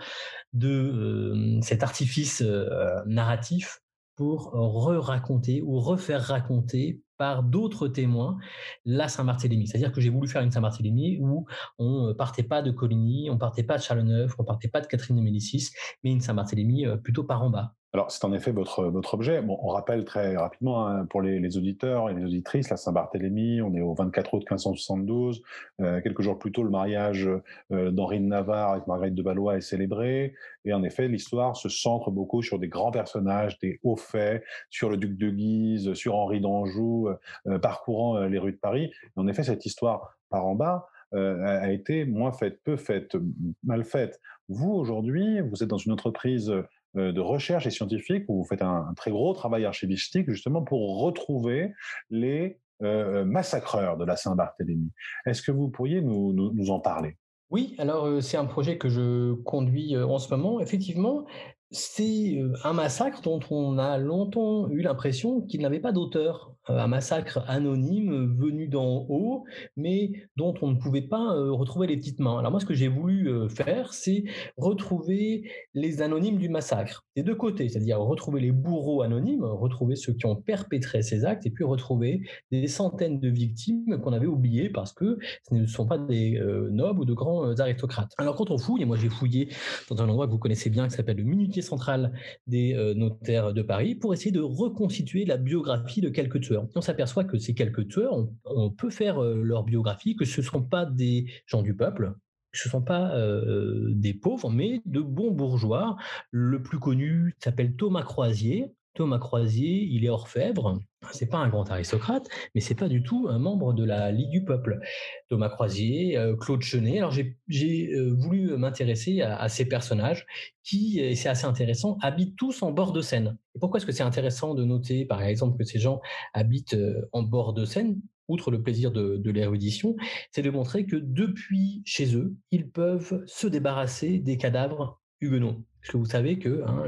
de 0.52 0.68
euh, 0.68 1.60
cet 1.62 1.82
artifice 1.82 2.42
euh, 2.42 3.00
narratif 3.06 3.80
pour 4.16 4.52
re-raconter 4.52 5.62
ou 5.62 5.80
refaire 5.80 6.22
raconter 6.22 7.00
par 7.16 7.42
d'autres 7.42 7.88
témoins 7.88 8.36
la 8.84 9.08
Saint-Barthélemy. 9.08 9.66
C'est-à-dire 9.66 9.90
que 9.90 10.02
j'ai 10.02 10.10
voulu 10.10 10.28
faire 10.28 10.42
une 10.42 10.50
Saint-Barthélemy 10.50 11.18
où 11.18 11.46
on 11.78 12.08
ne 12.08 12.12
partait 12.12 12.42
pas 12.42 12.60
de 12.60 12.70
Coligny, 12.70 13.30
on 13.30 13.38
partait 13.38 13.62
pas 13.62 13.78
de 13.78 13.82
Charles-Neuf, 13.82 14.34
on 14.38 14.44
partait 14.44 14.68
pas 14.68 14.82
de 14.82 14.86
Catherine 14.86 15.16
de 15.16 15.22
Médicis, 15.22 15.70
mais 16.04 16.10
une 16.10 16.20
Saint-Barthélemy 16.20 16.84
plutôt 17.02 17.24
par 17.24 17.42
en 17.42 17.48
bas, 17.48 17.74
Alors, 17.94 18.10
c'est 18.10 18.24
en 18.24 18.32
effet 18.32 18.52
votre, 18.52 18.84
votre 18.84 19.12
objet. 19.12 19.42
Bon, 19.42 19.58
on 19.62 19.68
rappelle 19.68 20.06
très 20.06 20.34
rapidement 20.34 20.86
hein, 20.88 21.04
pour 21.04 21.20
les, 21.20 21.58
auditeurs 21.58 22.08
et 22.08 22.14
les 22.14 22.24
auditrices, 22.24 22.70
la 22.70 22.78
Saint-Barthélemy, 22.78 23.60
on 23.60 23.74
est 23.74 23.82
au 23.82 23.92
24 23.92 24.32
août 24.32 24.38
1572. 24.50 25.42
Euh, 25.82 26.00
quelques 26.00 26.22
jours 26.22 26.38
plus 26.38 26.52
tôt, 26.52 26.62
le 26.62 26.70
mariage 26.70 27.28
euh, 27.70 27.90
d'Henri 27.90 28.20
de 28.20 28.24
Navarre 28.24 28.70
avec 28.70 28.86
Marguerite 28.86 29.14
de 29.14 29.22
Valois 29.22 29.58
est 29.58 29.60
célébré. 29.60 30.32
Et 30.64 30.72
en 30.72 30.82
effet, 30.84 31.06
l'histoire 31.06 31.54
se 31.54 31.68
centre 31.68 32.10
beaucoup 32.10 32.40
sur 32.40 32.58
des 32.58 32.68
grands 32.68 32.92
personnages, 32.92 33.58
des 33.58 33.78
hauts 33.82 33.96
faits, 33.96 34.42
sur 34.70 34.88
le 34.88 34.96
duc 34.96 35.18
de 35.18 35.28
Guise, 35.28 35.92
sur 35.92 36.14
Henri 36.14 36.40
d'Anjou, 36.40 37.10
euh, 37.46 37.58
parcourant 37.58 38.20
les 38.20 38.38
rues 38.38 38.52
de 38.52 38.58
Paris. 38.58 38.90
Et 39.04 39.20
en 39.20 39.28
effet, 39.28 39.42
cette 39.42 39.66
histoire 39.66 40.16
par 40.30 40.46
en 40.46 40.54
bas, 40.54 40.88
a 41.14 41.70
été 41.70 42.06
moins 42.06 42.32
faite, 42.32 42.60
peu 42.64 42.78
faite, 42.78 43.18
mal 43.62 43.84
faite. 43.84 44.18
Vous, 44.48 44.70
aujourd'hui, 44.70 45.42
vous 45.42 45.62
êtes 45.62 45.68
dans 45.68 45.76
une 45.76 45.92
entreprise 45.92 46.50
de 46.94 47.20
recherche 47.20 47.66
et 47.66 47.70
scientifique 47.70 48.24
où 48.28 48.38
vous 48.38 48.44
faites 48.44 48.62
un, 48.62 48.92
très 48.96 49.10
gros 49.10 49.32
travail 49.32 49.64
archivistique 49.64 50.30
justement 50.30 50.62
pour 50.62 51.00
retrouver 51.00 51.72
les 52.10 52.58
euh, 52.82 53.24
massacreurs 53.24 53.96
de 53.96 54.04
la 54.04 54.16
Saint-Barthélemy. 54.16 54.90
Est-ce 55.24 55.40
que 55.40 55.52
vous 55.52 55.68
pourriez 55.68 56.00
nous, 56.00 56.70
en 56.70 56.80
parler? 56.80 57.16
Oui, 57.50 57.76
alors 57.78 58.06
euh, 58.06 58.20
c'est 58.20 58.36
un 58.36 58.46
projet 58.46 58.76
que 58.76 58.88
je 58.88 59.34
conduis 59.34 59.94
euh, 59.94 60.04
en 60.04 60.18
ce 60.18 60.34
moment. 60.34 60.58
Effectivement, 60.58 61.24
c'est 61.70 62.42
un 62.64 62.72
massacre 62.72 63.22
dont 63.22 63.38
on 63.50 63.78
a 63.78 63.98
longtemps 63.98 64.68
eu 64.68 64.80
l'impression 64.80 65.42
qu'il 65.42 65.60
n'avait 65.60 65.78
pas 65.78 65.92
d'auteur 65.92 66.56
un 66.68 66.86
massacre 66.86 67.44
anonyme 67.48 68.36
venu 68.38 68.68
d'en 68.68 69.06
haut, 69.08 69.44
mais 69.76 70.12
dont 70.36 70.54
on 70.62 70.70
ne 70.70 70.76
pouvait 70.76 71.02
pas 71.02 71.34
retrouver 71.50 71.86
les 71.86 71.96
petites 71.96 72.20
mains. 72.20 72.38
Alors 72.38 72.50
moi, 72.50 72.60
ce 72.60 72.66
que 72.66 72.74
j'ai 72.74 72.88
voulu 72.88 73.48
faire, 73.48 73.92
c'est 73.92 74.24
retrouver 74.56 75.50
les 75.74 76.02
anonymes 76.02 76.38
du 76.38 76.48
massacre, 76.48 77.04
des 77.16 77.22
deux 77.22 77.34
côtés, 77.34 77.68
c'est-à-dire 77.68 77.98
retrouver 78.00 78.40
les 78.40 78.52
bourreaux 78.52 79.02
anonymes, 79.02 79.44
retrouver 79.44 79.96
ceux 79.96 80.12
qui 80.12 80.26
ont 80.26 80.36
perpétré 80.36 81.02
ces 81.02 81.24
actes, 81.24 81.46
et 81.46 81.50
puis 81.50 81.64
retrouver 81.64 82.22
des 82.50 82.66
centaines 82.68 83.18
de 83.18 83.28
victimes 83.28 84.00
qu'on 84.02 84.12
avait 84.12 84.26
oubliées 84.26 84.70
parce 84.70 84.92
que 84.92 85.18
ce 85.48 85.54
ne 85.54 85.66
sont 85.66 85.86
pas 85.86 85.98
des 85.98 86.40
nobles 86.70 87.00
ou 87.00 87.04
de 87.04 87.14
grands 87.14 87.58
aristocrates. 87.58 88.12
Alors 88.18 88.36
quand 88.36 88.50
on 88.50 88.58
fouille, 88.58 88.82
et 88.82 88.84
moi 88.84 88.96
j'ai 88.96 89.08
fouillé 89.08 89.48
dans 89.90 90.00
un 90.02 90.08
endroit 90.08 90.26
que 90.26 90.32
vous 90.32 90.38
connaissez 90.38 90.70
bien, 90.70 90.86
qui 90.86 90.94
s'appelle 90.94 91.16
le 91.16 91.24
Minutier 91.24 91.62
central 91.62 92.12
des 92.46 92.74
notaires 92.94 93.52
de 93.52 93.62
Paris, 93.62 93.94
pour 93.94 94.14
essayer 94.14 94.32
de 94.32 94.40
reconstituer 94.40 95.24
la 95.24 95.36
biographie 95.36 96.00
de 96.00 96.08
quelques 96.08 96.40
on 96.56 96.80
s'aperçoit 96.80 97.24
que 97.24 97.38
ces 97.38 97.54
quelques 97.54 97.88
tueurs, 97.88 98.28
on, 98.44 98.70
peut 98.70 98.90
faire 98.90 99.22
euh, 99.22 99.42
leur 99.42 99.64
biographie, 99.64 100.16
que 100.16 100.24
ce 100.24 100.40
ne 100.40 100.46
sont 100.46 100.62
pas 100.62 100.84
des 100.86 101.26
gens 101.46 101.62
du 101.62 101.74
peuple, 101.74 102.14
ce 102.52 102.68
ne 102.68 102.70
sont 102.70 102.82
pas 102.82 103.14
euh, 103.14 103.90
des 103.92 104.14
pauvres, 104.14 104.50
mais 104.50 104.82
de 104.84 105.00
bons 105.00 105.30
bourgeois. 105.30 105.96
Le 106.30 106.62
plus 106.62 106.78
connu 106.78 107.34
s'appelle 107.38 107.74
Thomas 107.76 108.02
Croisier. 108.02 108.74
Thomas 108.94 109.18
Croisier, 109.18 109.88
il 109.90 110.04
est 110.04 110.08
orfèvre. 110.08 110.78
C'est 111.12 111.28
pas 111.28 111.38
un 111.38 111.48
grand 111.48 111.68
aristocrate, 111.70 112.28
mais 112.54 112.60
c'est 112.60 112.74
pas 112.74 112.88
du 112.88 113.02
tout 113.02 113.26
un 113.28 113.38
membre 113.38 113.72
de 113.72 113.84
la 113.84 114.12
Ligue 114.12 114.30
du 114.30 114.44
peuple. 114.44 114.80
Thomas 115.28 115.48
Croisier, 115.48 116.16
euh, 116.16 116.36
Claude 116.36 116.62
Chenet. 116.62 116.98
Alors 116.98 117.12
j'ai 117.48 117.92
euh, 117.92 118.14
voulu 118.16 118.56
m'intéresser 118.56 119.22
à, 119.22 119.48
ces 119.48 119.66
personnages 119.66 120.26
qui, 120.62 121.00
et 121.00 121.14
c'est 121.16 121.28
assez 121.28 121.46
intéressant, 121.46 121.96
habitent 122.02 122.36
tous 122.36 122.62
en 122.62 122.70
bord 122.70 122.92
de 122.92 123.00
Seine. 123.00 123.36
Et 123.54 123.58
pourquoi 123.58 123.78
est-ce 123.78 123.86
que 123.86 123.92
c'est 123.92 124.02
intéressant 124.02 124.54
de 124.54 124.64
noter, 124.64 125.04
par 125.04 125.22
exemple, 125.22 125.58
que 125.58 125.64
ces 125.64 125.78
gens 125.78 126.00
habitent 126.34 126.74
euh, 126.74 127.08
en 127.12 127.22
bord 127.22 127.52
de 127.54 127.64
Seine 127.64 128.00
outre 128.28 128.50
le 128.50 128.62
plaisir 128.62 128.92
de, 128.92 129.16
de 129.16 129.30
l'érudition, 129.30 129.96
c'est 130.30 130.42
de 130.42 130.50
montrer 130.50 130.86
que 130.86 130.96
depuis 130.96 131.82
chez 131.84 132.14
eux, 132.16 132.34
ils 132.50 132.70
peuvent 132.70 133.22
se 133.26 133.46
débarrasser 133.46 134.18
des 134.18 134.38
cadavres 134.38 135.00
huguenots. 135.20 135.64
Parce 135.82 135.92
que 135.92 135.96
vous 135.96 136.06
savez 136.06 136.38
que 136.38 136.62
hein, 136.64 136.84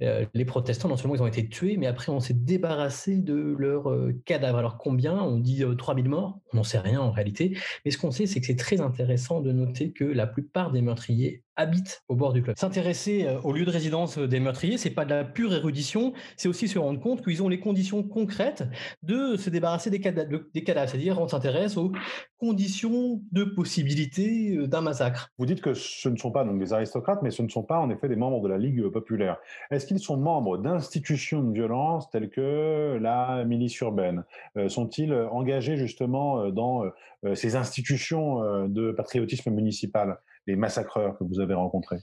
euh, 0.00 0.24
les 0.32 0.44
protestants, 0.46 0.88
non 0.88 0.96
seulement 0.96 1.14
ils 1.14 1.22
ont 1.22 1.26
été 1.26 1.46
tués, 1.46 1.76
mais 1.76 1.86
après 1.86 2.10
on 2.10 2.18
s'est 2.18 2.32
débarrassé 2.32 3.18
de 3.18 3.54
leurs 3.58 3.90
euh, 3.90 4.18
cadavres. 4.24 4.56
Alors 4.56 4.78
combien? 4.78 5.20
On 5.20 5.38
dit 5.38 5.62
euh, 5.62 5.74
3000 5.74 6.08
morts? 6.08 6.40
On 6.52 6.56
n'en 6.56 6.62
sait 6.62 6.78
rien 6.78 7.02
en 7.02 7.10
réalité. 7.10 7.58
Mais 7.84 7.90
ce 7.90 7.98
qu'on 7.98 8.10
sait, 8.10 8.24
c'est 8.26 8.40
que 8.40 8.46
c'est 8.46 8.56
très 8.56 8.80
intéressant 8.80 9.42
de 9.42 9.52
noter 9.52 9.92
que 9.92 10.04
la 10.04 10.26
plupart 10.26 10.72
des 10.72 10.80
meurtriers 10.80 11.42
habitent 11.56 12.02
au 12.08 12.16
bord 12.16 12.32
du 12.32 12.42
fleuve. 12.42 12.56
S'intéresser 12.56 13.26
euh, 13.26 13.40
au 13.42 13.52
lieu 13.52 13.64
de 13.64 13.70
résidence 13.70 14.18
des 14.18 14.40
meurtriers, 14.40 14.78
c'est 14.78 14.90
pas 14.90 15.04
de 15.04 15.10
la 15.10 15.24
pure 15.24 15.52
érudition, 15.52 16.12
c'est 16.36 16.48
aussi 16.48 16.68
se 16.68 16.78
rendre 16.78 17.00
compte 17.00 17.24
qu'ils 17.24 17.42
ont 17.42 17.48
les 17.48 17.60
conditions 17.60 18.02
concrètes 18.02 18.64
de 19.02 19.36
se 19.36 19.50
débarrasser 19.50 19.90
des 19.90 20.00
cadavres. 20.00 20.40
C'est-à-dire 20.54 21.20
on 21.20 21.28
s'intéresse 21.28 21.76
aux 21.76 21.92
conditions 22.38 23.22
de 23.32 23.44
possibilité 23.44 24.66
d'un 24.66 24.80
massacre. 24.80 25.30
Vous 25.38 25.46
dites 25.46 25.60
que 25.60 25.74
ce 25.74 26.08
ne 26.08 26.16
sont 26.16 26.30
pas 26.30 26.44
donc 26.44 26.58
des 26.58 26.72
aristocrates, 26.72 27.22
mais 27.22 27.30
ce 27.30 27.42
ne 27.42 27.48
sont 27.48 27.62
pas 27.62 27.78
en 27.78 27.90
effet 27.90 28.08
des 28.08 28.16
membres 28.16 28.40
de 28.40 28.48
la 28.48 28.58
Ligue 28.58 28.88
populaire. 28.88 29.38
Est-ce 29.70 29.86
qu'ils 29.86 30.00
sont 30.00 30.16
membres 30.16 30.58
d'institutions 30.58 31.42
de 31.42 31.52
violence 31.52 32.10
telles 32.10 32.30
que 32.30 32.98
la 33.00 33.44
milice 33.44 33.78
urbaine? 33.80 34.24
Euh, 34.56 34.68
Sont-ils 34.68 35.12
engagés 35.30 35.76
justement 35.76 36.50
dans 36.50 36.84
euh, 37.24 37.34
ces 37.34 37.56
institutions 37.56 38.42
euh, 38.42 38.66
de 38.68 38.90
patriotisme 38.90 39.50
municipal, 39.50 40.18
les 40.46 40.56
massacreurs 40.56 41.16
que 41.18 41.24
vous 41.24 41.40
avez 41.40 41.54
rencontrés 41.54 41.98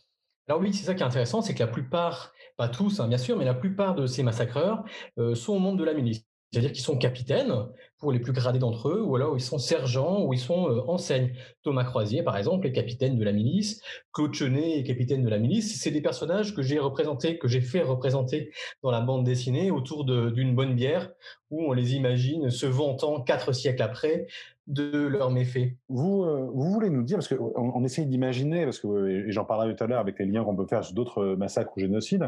alors 0.49 0.61
oui, 0.61 0.73
c'est 0.73 0.83
ça 0.83 0.95
qui 0.95 1.03
est 1.03 1.05
intéressant, 1.05 1.43
c'est 1.43 1.53
que 1.53 1.59
la 1.59 1.67
plupart, 1.67 2.33
pas 2.57 2.67
tous 2.67 2.99
hein, 2.99 3.07
bien 3.07 3.19
sûr, 3.19 3.37
mais 3.37 3.45
la 3.45 3.53
plupart 3.53 3.93
de 3.93 4.07
ces 4.07 4.23
massacreurs 4.23 4.83
euh, 5.19 5.35
sont 5.35 5.59
membres 5.59 5.77
de 5.77 5.83
la 5.83 5.93
milice. 5.93 6.23
C'est-à-dire 6.51 6.71
qu'ils 6.71 6.83
sont 6.83 6.97
capitaines 6.97 7.53
pour 7.99 8.11
les 8.11 8.19
plus 8.19 8.33
gradés 8.33 8.57
d'entre 8.57 8.89
eux, 8.89 9.03
ou 9.03 9.15
alors 9.15 9.37
ils 9.37 9.41
sont 9.41 9.59
sergents, 9.59 10.23
ou 10.23 10.33
ils 10.33 10.39
sont 10.39 10.67
euh, 10.67 10.81
enseignes. 10.87 11.33
Thomas 11.61 11.83
Croisier, 11.83 12.23
par 12.23 12.35
exemple, 12.35 12.65
est 12.65 12.71
capitaine 12.71 13.19
de 13.19 13.23
la 13.23 13.31
milice. 13.31 13.83
Claude 14.11 14.33
Chenet 14.33 14.79
est 14.79 14.83
capitaine 14.83 15.23
de 15.23 15.29
la 15.29 15.37
milice. 15.37 15.79
C'est 15.79 15.91
des 15.91 16.01
personnages 16.01 16.55
que 16.55 16.63
j'ai 16.63 16.79
représentés, 16.79 17.37
que 17.37 17.47
j'ai 17.47 17.61
fait 17.61 17.83
représenter 17.83 18.51
dans 18.81 18.89
la 18.89 19.01
bande 19.01 19.23
dessinée 19.23 19.69
autour 19.69 20.05
d'une 20.05 20.55
bonne 20.55 20.73
bière, 20.73 21.11
où 21.51 21.69
on 21.69 21.73
les 21.73 21.93
imagine 21.93 22.49
se 22.49 22.65
vantant 22.65 23.21
quatre 23.21 23.53
siècles 23.53 23.83
après 23.83 24.25
de 24.69 25.07
leurs 25.07 25.31
méfaits. 25.31 25.73
Vous, 25.89 26.23
euh, 26.23 26.49
vous 26.53 26.71
voulez 26.71 26.89
nous 26.89 27.03
dire, 27.03 27.17
parce 27.17 27.27
qu'on 27.27 27.51
on 27.55 27.83
essaye 27.83 28.05
d'imaginer, 28.05 28.63
parce 28.63 28.79
que 28.79 29.27
et 29.27 29.31
j'en 29.31 29.43
parlerai 29.43 29.75
tout 29.75 29.83
à 29.83 29.87
l'heure 29.87 29.99
avec 29.99 30.19
les 30.19 30.25
liens 30.25 30.43
qu'on 30.43 30.55
peut 30.55 30.67
faire 30.67 30.83
sur 30.83 30.95
d'autres 30.95 31.35
massacres 31.35 31.73
ou 31.75 31.79
génocides, 31.79 32.21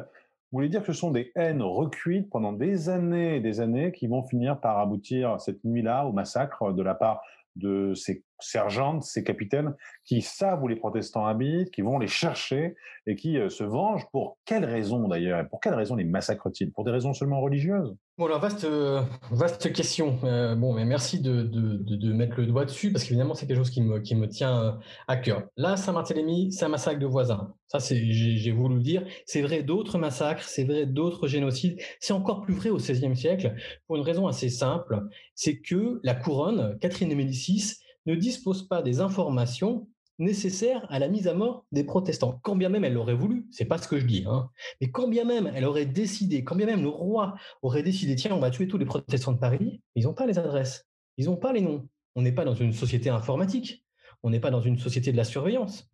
vous 0.52 0.58
voulez 0.58 0.70
dire 0.70 0.82
que 0.82 0.92
ce 0.92 1.00
sont 1.00 1.12
des 1.12 1.32
haines 1.36 1.62
recuites 1.62 2.30
pendant 2.30 2.52
des 2.52 2.90
années 2.90 3.38
et 3.38 3.40
des 3.40 3.62
années 3.62 3.94
qui 3.94 4.08
vont 4.08 4.24
finir 4.24 4.60
par 4.60 4.80
aboutir 4.80 5.40
cette 5.40 5.64
nuit-là 5.64 6.06
au 6.06 6.12
massacre 6.12 6.74
de 6.74 6.82
la 6.82 6.94
part 6.94 7.22
de 7.56 7.94
ces 7.94 8.24
sergents, 8.40 9.02
ces 9.02 9.24
capitaines 9.24 9.76
qui 10.04 10.22
savent 10.22 10.64
où 10.64 10.68
les 10.68 10.76
protestants 10.76 11.26
habitent, 11.26 11.72
qui 11.72 11.82
vont 11.82 12.00
les 12.00 12.08
chercher 12.08 12.76
et 13.06 13.16
qui 13.16 13.38
euh, 13.38 13.50
se 13.50 13.64
vengent. 13.64 14.08
Pour 14.12 14.40
quelles 14.46 14.66
raisons 14.66 15.08
d'ailleurs? 15.08 15.48
Pour 15.50 15.60
quelles 15.60 15.76
raisons 15.76 15.96
les 15.96 16.04
massacrent-ils? 16.04 16.72
Pour 16.72 16.84
des 16.86 16.92
raisons 16.92 17.14
seulement 17.14 17.42
religieuses? 17.42 17.96
Alors 18.26 18.40
vaste, 18.40 18.66
euh, 18.66 19.02
vaste 19.32 19.74
question. 19.74 20.20
Euh, 20.24 20.56
bon, 20.56 20.74
mais 20.74 20.86
merci 20.86 21.20
de, 21.20 21.42
de, 21.42 21.78
de, 21.78 22.14
mettre 22.14 22.38
le 22.38 22.46
doigt 22.46 22.66
dessus 22.66 22.92
parce 22.92 23.04
qu'évidemment 23.04 23.34
c'est 23.34 23.48
quelque 23.48 23.58
chose 23.58 23.72
qui 23.72 23.82
me, 23.82 24.00
qui 24.00 24.16
me 24.16 24.28
tient 24.28 24.80
à 25.08 25.18
cœur. 25.18 25.44
Là, 25.58 25.76
Saint-Barthélemy, 25.76 26.52
c'est 26.52 26.66
un 26.66 26.70
massacre 26.70 27.00
de 27.00 27.06
voisins. 27.08 27.54
Ça, 27.68 27.80
j'ai 27.80 28.52
voulu 28.52 28.76
le 28.76 28.82
dire. 28.82 29.04
C'est 29.26 29.42
vrai 29.42 29.64
d'autres 29.64 29.98
massacres, 29.98 30.44
c'est 30.44 30.64
vrai 30.64 30.86
d'autres 30.86 31.28
génocides. 31.28 31.80
C'est 32.00 32.14
encore 32.14 32.42
plus 32.42 32.54
vrai 32.54 32.70
au 32.70 32.78
XVIe 32.78 33.16
siècle 33.16 33.56
pour 33.88 33.96
une 33.96 34.04
raison 34.04 34.28
assez 34.28 34.50
simple, 34.50 35.02
c'est 35.34 35.60
que 35.60 36.00
la 36.04 36.14
couronne, 36.14 36.78
Catherine 36.80 37.10
de 37.10 37.16
Médicis, 37.16 37.78
ne 38.06 38.16
dispose 38.16 38.68
pas 38.68 38.82
des 38.82 39.00
informations 39.00 39.88
nécessaires 40.22 40.86
à 40.90 41.00
la 41.00 41.08
mise 41.08 41.28
à 41.28 41.34
mort 41.34 41.66
des 41.72 41.84
protestants. 41.84 42.40
Quand 42.44 42.56
bien 42.56 42.70
même 42.70 42.86
elle 42.86 42.94
l'aurait 42.94 43.16
voulu, 43.16 43.48
c'est 43.52 43.66
pas 43.66 43.78
ce 43.78 43.88
que 43.88 44.00
je 44.00 44.06
dis, 44.06 44.24
hein, 44.28 44.50
mais 44.80 44.90
quand 44.90 45.08
bien 45.08 45.26
même 45.26 45.52
elle 45.54 45.66
aurait 45.66 45.86
décidé, 45.86 46.44
quand 46.44 46.56
bien 46.56 46.68
même 46.68 46.82
le 46.82 46.90
roi 46.90 47.36
aurait 47.62 47.84
décidé, 47.84 48.16
tiens, 48.16 48.34
on 48.34 48.40
va 48.40 48.52
tuer 48.52 48.68
tous 48.68 48.78
les 48.78 48.86
protestants 48.86 49.34
de 49.34 49.40
Paris, 49.40 49.82
ils 49.96 50.06
n'ont 50.06 50.14
pas 50.14 50.26
les 50.26 50.40
adresses, 50.40 50.88
ils 51.18 51.26
n'ont 51.26 51.38
pas 51.38 51.52
les 51.52 51.62
noms. 51.62 51.88
On 52.16 52.22
n'est 52.22 52.32
pas 52.32 52.46
dans 52.46 52.56
une 52.56 52.74
société 52.74 53.10
informatique, 53.10 53.86
on 54.24 54.30
n'est 54.30 54.40
pas 54.40 54.52
dans 54.52 54.62
une 54.62 54.78
société 54.78 55.12
de 55.12 55.18
la 55.18 55.24
surveillance, 55.24 55.90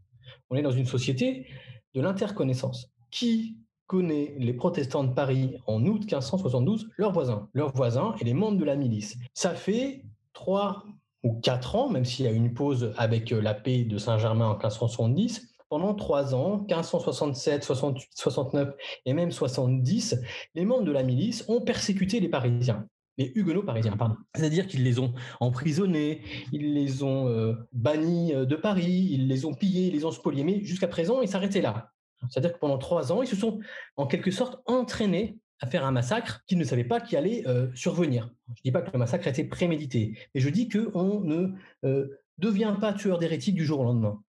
on 0.50 0.56
est 0.56 0.62
dans 0.62 0.72
une 0.72 0.86
société 0.86 1.48
de 1.94 2.02
l'interconnaissance. 2.02 2.92
Qui 3.10 3.58
connaît 3.86 4.36
les 4.38 4.54
protestants 4.54 5.06
de 5.06 5.14
Paris 5.14 5.56
en 5.66 5.86
août 5.86 6.02
1572 6.02 6.90
Leurs 6.98 7.14
voisins. 7.14 7.50
Leurs 7.54 7.74
voisins 7.74 8.16
et 8.20 8.26
les 8.26 8.34
membres 8.34 8.58
de 8.58 8.66
la 8.66 8.76
milice. 8.76 9.18
Ça 9.34 9.56
fait 9.56 10.04
trois 10.34 10.84
ou 11.24 11.34
quatre 11.40 11.76
ans, 11.76 11.90
même 11.90 12.06
s'il 12.06 12.26
y 12.26 12.28
a 12.28 12.32
une 12.32 12.54
pause 12.54 12.94
avec 12.98 13.32
la 13.32 13.54
paix 13.54 13.84
de 13.84 13.98
Saint-Germain 13.98 14.48
en 14.48 14.54
1570, 14.54 15.56
pendant 15.70 15.94
trois 15.94 16.34
ans, 16.34 16.60
1567, 16.70 17.64
68, 17.64 18.10
69 18.16 18.74
et 19.06 19.14
même 19.14 19.32
70, 19.32 20.22
les 20.56 20.66
membres 20.66 20.86
de 20.86 20.92
la 20.92 21.04
milice 21.04 21.44
ont 21.48 21.62
persécuté 21.62 22.20
les 22.20 22.30
Parisiens 22.30 22.88
les 23.18 23.32
Huguenots 23.36 23.64
parisiens, 23.64 23.98
pardon. 23.98 24.16
C'est-à-dire 24.36 24.68
qu'ils 24.68 24.84
les 24.84 25.00
ont 25.00 25.14
emprisonnés, 25.40 26.22
ils 26.52 26.74
les 26.74 27.04
ont 27.04 27.28
euh, 27.28 27.54
bannis 27.74 28.34
de 28.34 28.56
Paris, 28.56 29.10
ils 29.12 29.28
les 29.28 29.46
ont 29.46 29.54
pillés, 29.54 29.88
ils 29.88 29.94
les 29.94 30.06
ont 30.06 30.12
spoliés, 30.12 30.44
mais 30.44 30.64
jusqu'à 30.64 30.88
présent, 30.88 31.22
ils 31.22 31.28
s'arrêtaient 31.28 31.62
là. 31.62 31.92
C'est-à-dire 32.30 32.54
que 32.54 32.60
pendant 32.60 32.78
trois 32.78 33.12
ans, 33.12 33.22
ils 33.22 33.28
se 33.28 33.36
sont 33.36 33.60
en 33.96 34.08
quelque 34.08 34.32
sorte 34.32 34.62
entraînés 34.66 35.38
à 35.60 35.68
faire 35.68 35.86
un 35.86 35.92
massacre 35.92 36.44
qu'ils 36.46 36.58
ne 36.58 36.64
savaient 36.64 36.84
pas 36.84 37.02
qui 37.02 37.16
allait 37.16 37.48
euh, 37.48 37.68
survenir. 37.74 38.34
Je 38.48 38.62
ne 38.62 38.64
dis 38.66 38.72
pas 38.72 38.82
que 38.82 38.92
le 38.92 39.00
massacre 39.00 39.28
été 39.28 39.44
prémédité, 39.44 40.18
mais 40.34 40.42
je 40.42 40.50
dis 40.50 40.70
qu'on 40.70 41.22
ne 41.22 41.50
euh, 41.86 42.20
devient 42.38 42.76
pas 42.80 42.94
tueur 42.94 43.18
d'hérétiques 43.18 43.56
du 43.56 43.66
jour 43.66 43.80
au 43.80 43.84
lendemain. 43.84 44.22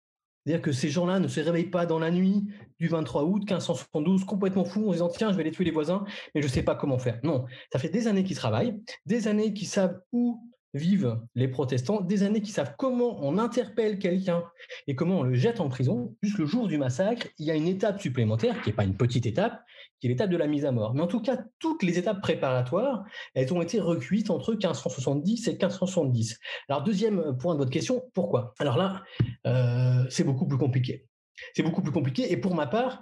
C'est-à-dire 0.44 0.62
que 0.62 0.72
ces 0.72 0.88
gens-là 0.88 1.20
ne 1.20 1.28
se 1.28 1.40
réveillent 1.40 1.64
pas 1.64 1.84
dans 1.84 1.98
la 1.98 2.10
nuit 2.10 2.46
du 2.78 2.88
23 2.88 3.24
août 3.24 3.40
1572 3.40 4.24
complètement 4.24 4.64
fous 4.64 4.86
en 4.86 4.88
se 4.88 4.92
disant 4.94 5.08
tiens, 5.08 5.30
je 5.30 5.36
vais 5.36 5.42
aller 5.42 5.50
tuer 5.50 5.64
les 5.64 5.70
voisins, 5.70 6.04
mais 6.34 6.40
je 6.40 6.46
ne 6.46 6.52
sais 6.52 6.62
pas 6.62 6.74
comment 6.74 6.98
faire. 6.98 7.20
Non, 7.22 7.44
ça 7.70 7.78
fait 7.78 7.90
des 7.90 8.08
années 8.08 8.24
qu'ils 8.24 8.36
travaillent, 8.36 8.80
des 9.04 9.28
années 9.28 9.52
qu'ils 9.52 9.68
savent 9.68 10.00
où 10.12 10.40
vivent 10.74 11.18
les 11.34 11.48
protestants, 11.48 12.00
des 12.00 12.22
années 12.22 12.42
qui 12.42 12.50
savent 12.50 12.74
comment 12.78 13.18
on 13.22 13.38
interpelle 13.38 13.98
quelqu'un 13.98 14.44
et 14.86 14.94
comment 14.94 15.20
on 15.20 15.22
le 15.22 15.34
jette 15.34 15.60
en 15.60 15.68
prison. 15.68 16.14
Juste 16.22 16.38
le 16.38 16.46
jour 16.46 16.68
du 16.68 16.78
massacre, 16.78 17.26
il 17.38 17.46
y 17.46 17.50
a 17.50 17.54
une 17.54 17.66
étape 17.66 18.00
supplémentaire, 18.00 18.60
qui 18.62 18.70
n'est 18.70 18.76
pas 18.76 18.84
une 18.84 18.96
petite 18.96 19.26
étape, 19.26 19.62
qui 20.00 20.06
est 20.06 20.10
l'étape 20.10 20.30
de 20.30 20.36
la 20.36 20.46
mise 20.46 20.64
à 20.64 20.72
mort. 20.72 20.94
Mais 20.94 21.02
en 21.02 21.06
tout 21.06 21.20
cas, 21.20 21.38
toutes 21.58 21.82
les 21.82 21.98
étapes 21.98 22.20
préparatoires, 22.20 23.04
elles 23.34 23.52
ont 23.52 23.62
été 23.62 23.80
recuites 23.80 24.30
entre 24.30 24.52
1570 24.52 25.48
et 25.48 25.52
1570. 25.52 26.38
Alors, 26.68 26.82
deuxième 26.82 27.36
point 27.38 27.54
de 27.54 27.58
votre 27.58 27.70
question, 27.70 28.04
pourquoi? 28.14 28.54
Alors 28.58 28.76
là, 28.76 29.02
euh, 29.46 30.04
c'est 30.10 30.24
beaucoup 30.24 30.46
plus 30.46 30.58
compliqué. 30.58 31.06
C'est 31.54 31.62
beaucoup 31.62 31.82
plus 31.82 31.92
compliqué 31.92 32.32
et 32.32 32.36
pour 32.36 32.54
ma 32.54 32.66
part, 32.66 33.00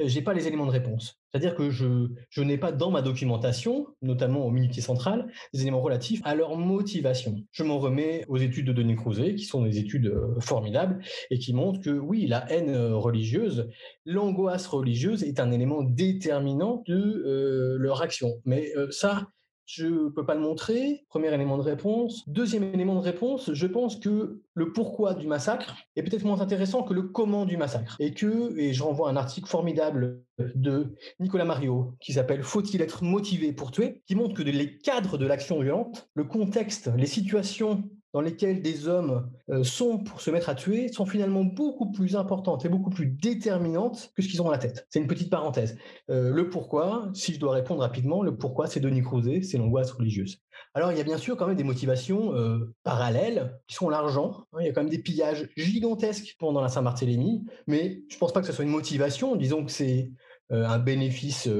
euh, 0.00 0.04
j'ai 0.06 0.22
pas 0.22 0.34
les 0.34 0.46
éléments 0.46 0.66
de 0.66 0.70
réponse. 0.70 1.18
C'est-à-dire 1.30 1.54
que 1.54 1.70
je, 1.70 2.08
je 2.30 2.42
n'ai 2.42 2.56
pas 2.56 2.72
dans 2.72 2.90
ma 2.90 3.02
documentation, 3.02 3.86
notamment 4.00 4.46
au 4.46 4.50
Militaire 4.50 4.84
central, 4.84 5.30
des 5.52 5.62
éléments 5.62 5.82
relatifs 5.82 6.20
à 6.24 6.34
leur 6.34 6.56
motivation. 6.56 7.36
Je 7.52 7.62
m'en 7.62 7.78
remets 7.78 8.24
aux 8.28 8.38
études 8.38 8.66
de 8.66 8.72
Denis 8.72 8.96
Crouzet, 8.96 9.34
qui 9.34 9.44
sont 9.44 9.62
des 9.62 9.78
études 9.78 10.06
euh, 10.06 10.40
formidables 10.40 11.02
et 11.30 11.38
qui 11.38 11.52
montrent 11.52 11.80
que 11.80 11.90
oui, 11.90 12.26
la 12.26 12.50
haine 12.50 12.70
euh, 12.70 12.96
religieuse, 12.96 13.68
l'angoisse 14.04 14.66
religieuse 14.66 15.22
est 15.24 15.40
un 15.40 15.50
élément 15.50 15.82
déterminant 15.82 16.82
de 16.86 17.76
leur 17.78 18.02
action. 18.02 18.40
Mais 18.44 18.72
ça, 18.90 19.28
je 19.66 19.86
ne 19.86 20.08
peux 20.08 20.24
pas 20.24 20.34
le 20.34 20.40
montrer. 20.40 21.04
Premier 21.08 21.32
élément 21.34 21.58
de 21.58 21.62
réponse. 21.62 22.22
Deuxième 22.28 22.62
élément 22.62 22.94
de 22.94 23.00
réponse, 23.00 23.52
je 23.52 23.66
pense 23.66 23.96
que 23.96 24.40
le 24.54 24.72
pourquoi 24.72 25.14
du 25.14 25.26
massacre 25.26 25.76
est 25.96 26.02
peut-être 26.02 26.24
moins 26.24 26.40
intéressant 26.40 26.82
que 26.82 26.94
le 26.94 27.02
comment 27.02 27.44
du 27.44 27.56
massacre. 27.56 27.96
Et 27.98 28.14
que, 28.14 28.56
et 28.58 28.72
je 28.72 28.82
renvoie 28.82 29.10
un 29.10 29.16
article 29.16 29.48
formidable 29.48 30.22
de 30.38 30.94
Nicolas 31.18 31.44
Mario 31.44 31.94
qui 32.00 32.12
s'appelle 32.12 32.42
Faut-il 32.42 32.80
être 32.80 33.02
motivé 33.02 33.52
pour 33.52 33.70
tuer? 33.70 34.02
qui 34.06 34.14
montre 34.14 34.34
que 34.34 34.42
les 34.42 34.78
cadres 34.78 35.18
de 35.18 35.26
l'action 35.26 35.60
violente, 35.60 36.08
le 36.14 36.24
contexte, 36.24 36.90
les 36.96 37.06
situations 37.06 37.82
dans 38.16 38.22
lesquelles 38.22 38.62
des 38.62 38.88
hommes 38.88 39.30
euh, 39.50 39.62
sont 39.62 39.98
pour 39.98 40.22
se 40.22 40.30
mettre 40.30 40.48
à 40.48 40.54
tuer 40.54 40.90
sont 40.90 41.04
finalement 41.04 41.44
beaucoup 41.44 41.92
plus 41.92 42.16
importantes 42.16 42.64
et 42.64 42.70
beaucoup 42.70 42.88
plus 42.88 43.04
déterminantes 43.04 44.10
que 44.16 44.22
ce 44.22 44.28
qu'ils 44.28 44.40
ont 44.40 44.46
dans 44.46 44.50
la 44.50 44.56
tête. 44.56 44.86
C'est 44.88 45.00
une 45.00 45.06
petite 45.06 45.28
parenthèse. 45.28 45.76
Euh, 46.08 46.30
le 46.30 46.48
pourquoi, 46.48 47.10
si 47.12 47.34
je 47.34 47.38
dois 47.38 47.52
répondre 47.52 47.82
rapidement, 47.82 48.22
le 48.22 48.34
pourquoi, 48.34 48.68
c'est 48.68 48.80
Denis 48.80 49.02
Crouzet, 49.02 49.42
c'est 49.42 49.58
l'angoisse 49.58 49.90
religieuse. 49.90 50.38
Alors, 50.72 50.92
il 50.92 50.96
y 50.96 51.00
a 51.02 51.04
bien 51.04 51.18
sûr 51.18 51.36
quand 51.36 51.46
même 51.46 51.58
des 51.58 51.62
motivations 51.62 52.34
euh, 52.34 52.74
parallèles 52.84 53.60
qui 53.66 53.74
sont 53.74 53.90
l'argent. 53.90 54.46
Hein. 54.54 54.60
il 54.62 54.66
y 54.66 54.70
a 54.70 54.72
quand 54.72 54.80
même 54.80 54.88
des 54.88 55.02
pillages 55.02 55.50
gigantesques 55.58 56.36
pendant 56.38 56.62
la 56.62 56.68
Saint-Barthélemy, 56.68 57.44
mais 57.66 58.00
je 58.08 58.14
ne 58.14 58.18
pense 58.18 58.32
pas 58.32 58.40
que 58.40 58.46
ce 58.46 58.54
soit 58.54 58.64
une 58.64 58.70
motivation. 58.70 59.36
Disons 59.36 59.62
que 59.62 59.70
c'est 59.70 60.10
un 60.48 60.78
bénéfice, 60.78 61.50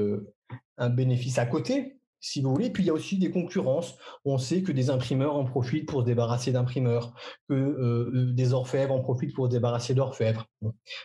un 0.77 0.89
bénéfice 0.89 1.37
à 1.37 1.45
côté 1.45 1.96
si 2.27 2.41
vous 2.41 2.51
voulez. 2.51 2.69
Puis 2.69 2.83
il 2.83 2.87
y 2.87 2.89
a 2.89 2.93
aussi 2.93 3.17
des 3.17 3.31
concurrences. 3.31 3.97
On 4.25 4.37
sait 4.37 4.61
que 4.61 4.71
des 4.71 4.89
imprimeurs 4.89 5.35
en 5.35 5.45
profitent 5.45 5.87
pour 5.87 6.01
se 6.01 6.05
débarrasser 6.05 6.51
d'imprimeurs, 6.51 7.13
que 7.47 7.53
euh, 7.53 8.11
euh, 8.13 8.33
des 8.33 8.53
orfèvres 8.53 8.93
en 8.93 8.99
profitent 8.99 9.33
pour 9.33 9.45
se 9.45 9.51
débarrasser 9.51 9.93
d'orfèvres. 9.93 10.45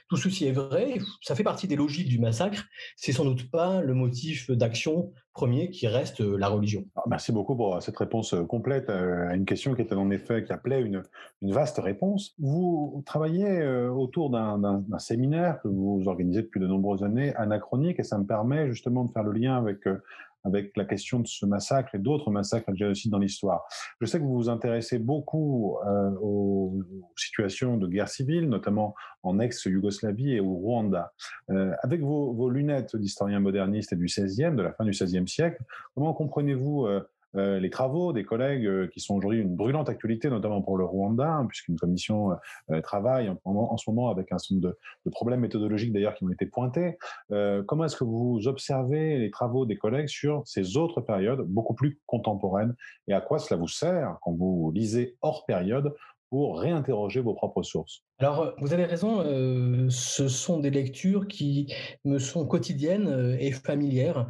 Tout 0.09 0.17
ceci 0.17 0.47
est 0.47 0.53
vrai, 0.53 0.99
ça 1.21 1.35
fait 1.35 1.45
partie 1.45 1.69
des 1.69 1.77
logiques 1.77 2.09
du 2.09 2.19
massacre. 2.19 2.65
C'est 2.97 3.13
sans 3.13 3.25
doute 3.25 3.51
pas 3.51 3.81
le 3.81 3.95
motif 3.95 4.51
d'action 4.51 5.13
premier 5.33 5.71
qui 5.71 5.87
reste 5.87 6.21
euh, 6.21 6.37
la 6.37 6.49
religion. 6.49 6.85
merci 7.09 7.33
beaucoup 7.33 7.57
pour 7.57 7.83
cette 7.83 7.97
réponse 7.97 8.35
complète 8.49 8.91
à 8.91 9.35
une 9.35 9.47
question 9.47 9.75
qui 9.75 9.81
était 9.81 9.95
en 9.95 10.11
effet 10.11 10.45
qui 10.45 10.53
appelait 10.53 10.83
une 10.83 11.03
vaste 11.43 11.79
réponse. 11.79 12.35
Vous 12.39 13.03
travaillez 13.07 13.65
autour 13.89 14.31
d'un 14.31 14.99
séminaire 14.99 15.61
que 15.63 15.69
vous 15.69 16.03
organisez 16.07 16.43
depuis 16.43 16.61
de 16.61 16.67
nombreuses 16.67 17.03
années, 17.03 17.35
anachronique, 17.37 17.99
et 17.99 18.03
ça 18.03 18.19
me 18.19 18.27
permet 18.27 18.69
justement 18.69 19.05
de 19.05 19.13
faire 19.13 19.23
le 19.23 19.33
lien 19.33 19.57
avec 19.57 19.87
avec 20.45 20.77
la 20.77 20.85
question 20.85 21.21
de 21.21 21.27
ce 21.27 21.47
massacre 21.47 21.95
et 21.95 21.99
d'autres 21.99 22.31
massacres 22.31 22.71
et 22.71 22.77
génocides 22.77 23.11
dans 23.11 23.19
l'histoire. 23.19 23.65
Je 24.01 24.07
sais 24.07 24.19
que 24.19 24.25
vous 24.25 24.35
vous 24.35 24.49
intéressez 24.49 24.99
beaucoup 24.99 25.77
euh, 25.87 26.11
aux, 26.21 26.83
situations 27.17 27.77
de 27.77 27.87
guerre 27.87 28.09
civile, 28.09 28.49
notamment 28.49 28.95
en 29.23 29.39
ex-Yougoslavie 29.39 30.33
et 30.33 30.41
au 30.41 30.55
Rwanda. 30.55 31.13
Euh, 31.51 31.73
avec 31.83 32.01
vos, 32.01 32.51
lunettes 32.51 32.97
d'historien 32.97 33.41
moderniste 33.41 33.95
du 33.95 34.07
16e, 34.07 34.57
de 34.57 34.63
la 34.63 34.73
fin 34.73 34.85
du 34.85 34.91
16e 34.91 35.27
siècle, 35.27 35.63
comment 35.95 36.13
comprenez-vous 36.13 36.87
euh, 36.87 37.01
euh, 37.35 37.59
les 37.59 37.71
travaux 37.71 38.13
des 38.13 38.25
collègues 38.25 38.67
euh, 38.67 38.89
qui 38.89 39.01
sont 39.01 39.15
aujourd'hui 39.15 39.41
une 39.41 39.55
brûlante 39.55 39.89
actualité, 39.89 40.29
notamment 40.29 40.61
pour 40.61 40.77
le 40.77 40.85
Rwanda, 40.85 41.27
hein, 41.27 41.47
puisqu'une 41.47 41.77
commission 41.77 42.33
euh, 42.71 42.81
travaille 42.83 43.33
en, 43.45 43.77
ce 43.77 43.91
moment 43.91 44.11
avec 44.11 44.33
un 44.33 44.39
certain 44.39 44.55
nombre 44.57 44.77
de, 45.05 45.11
problèmes 45.11 45.41
méthodologiques 45.41 45.93
d'ailleurs 45.93 46.15
qui 46.15 46.25
ont 46.25 46.31
été 46.31 46.47
pointés. 46.47 46.97
comment 47.67 47.85
est-ce 47.85 47.97
que 47.97 48.05
vous 48.05 48.49
observez 48.49 49.19
les 49.19 49.31
travaux 49.31 49.67
des 49.67 49.77
collègues 49.77 50.09
sur 50.09 50.43
ces 50.47 50.77
autres 50.77 51.01
périodes 51.01 51.43
beaucoup 51.43 51.75
plus 51.75 52.01
contemporaines 52.07 52.75
et 53.09 53.13
à 53.13 53.21
quoi 53.21 53.39
cela 53.39 53.61
vous 53.61 53.69
sert 53.69 54.17
quand 54.23 54.33
vous 54.33 54.73
lisez 54.75 55.17
hors 55.21 55.45
période 55.45 55.95
pour 56.31 56.59
réinterroger 56.61 57.21
vos 57.21 57.35
propres 57.35 57.63
sources? 57.63 58.05
Alors, 58.19 58.55
vous 58.59 58.73
avez 58.73 58.87
raison, 58.87 59.23
ce 59.91 60.29
sont 60.29 60.61
des 60.61 60.71
lectures 60.71 61.29
qui 61.29 61.73
me 62.05 62.19
sont 62.19 62.47
quotidiennes 62.47 63.37
et 63.39 63.53
familières, 63.53 64.27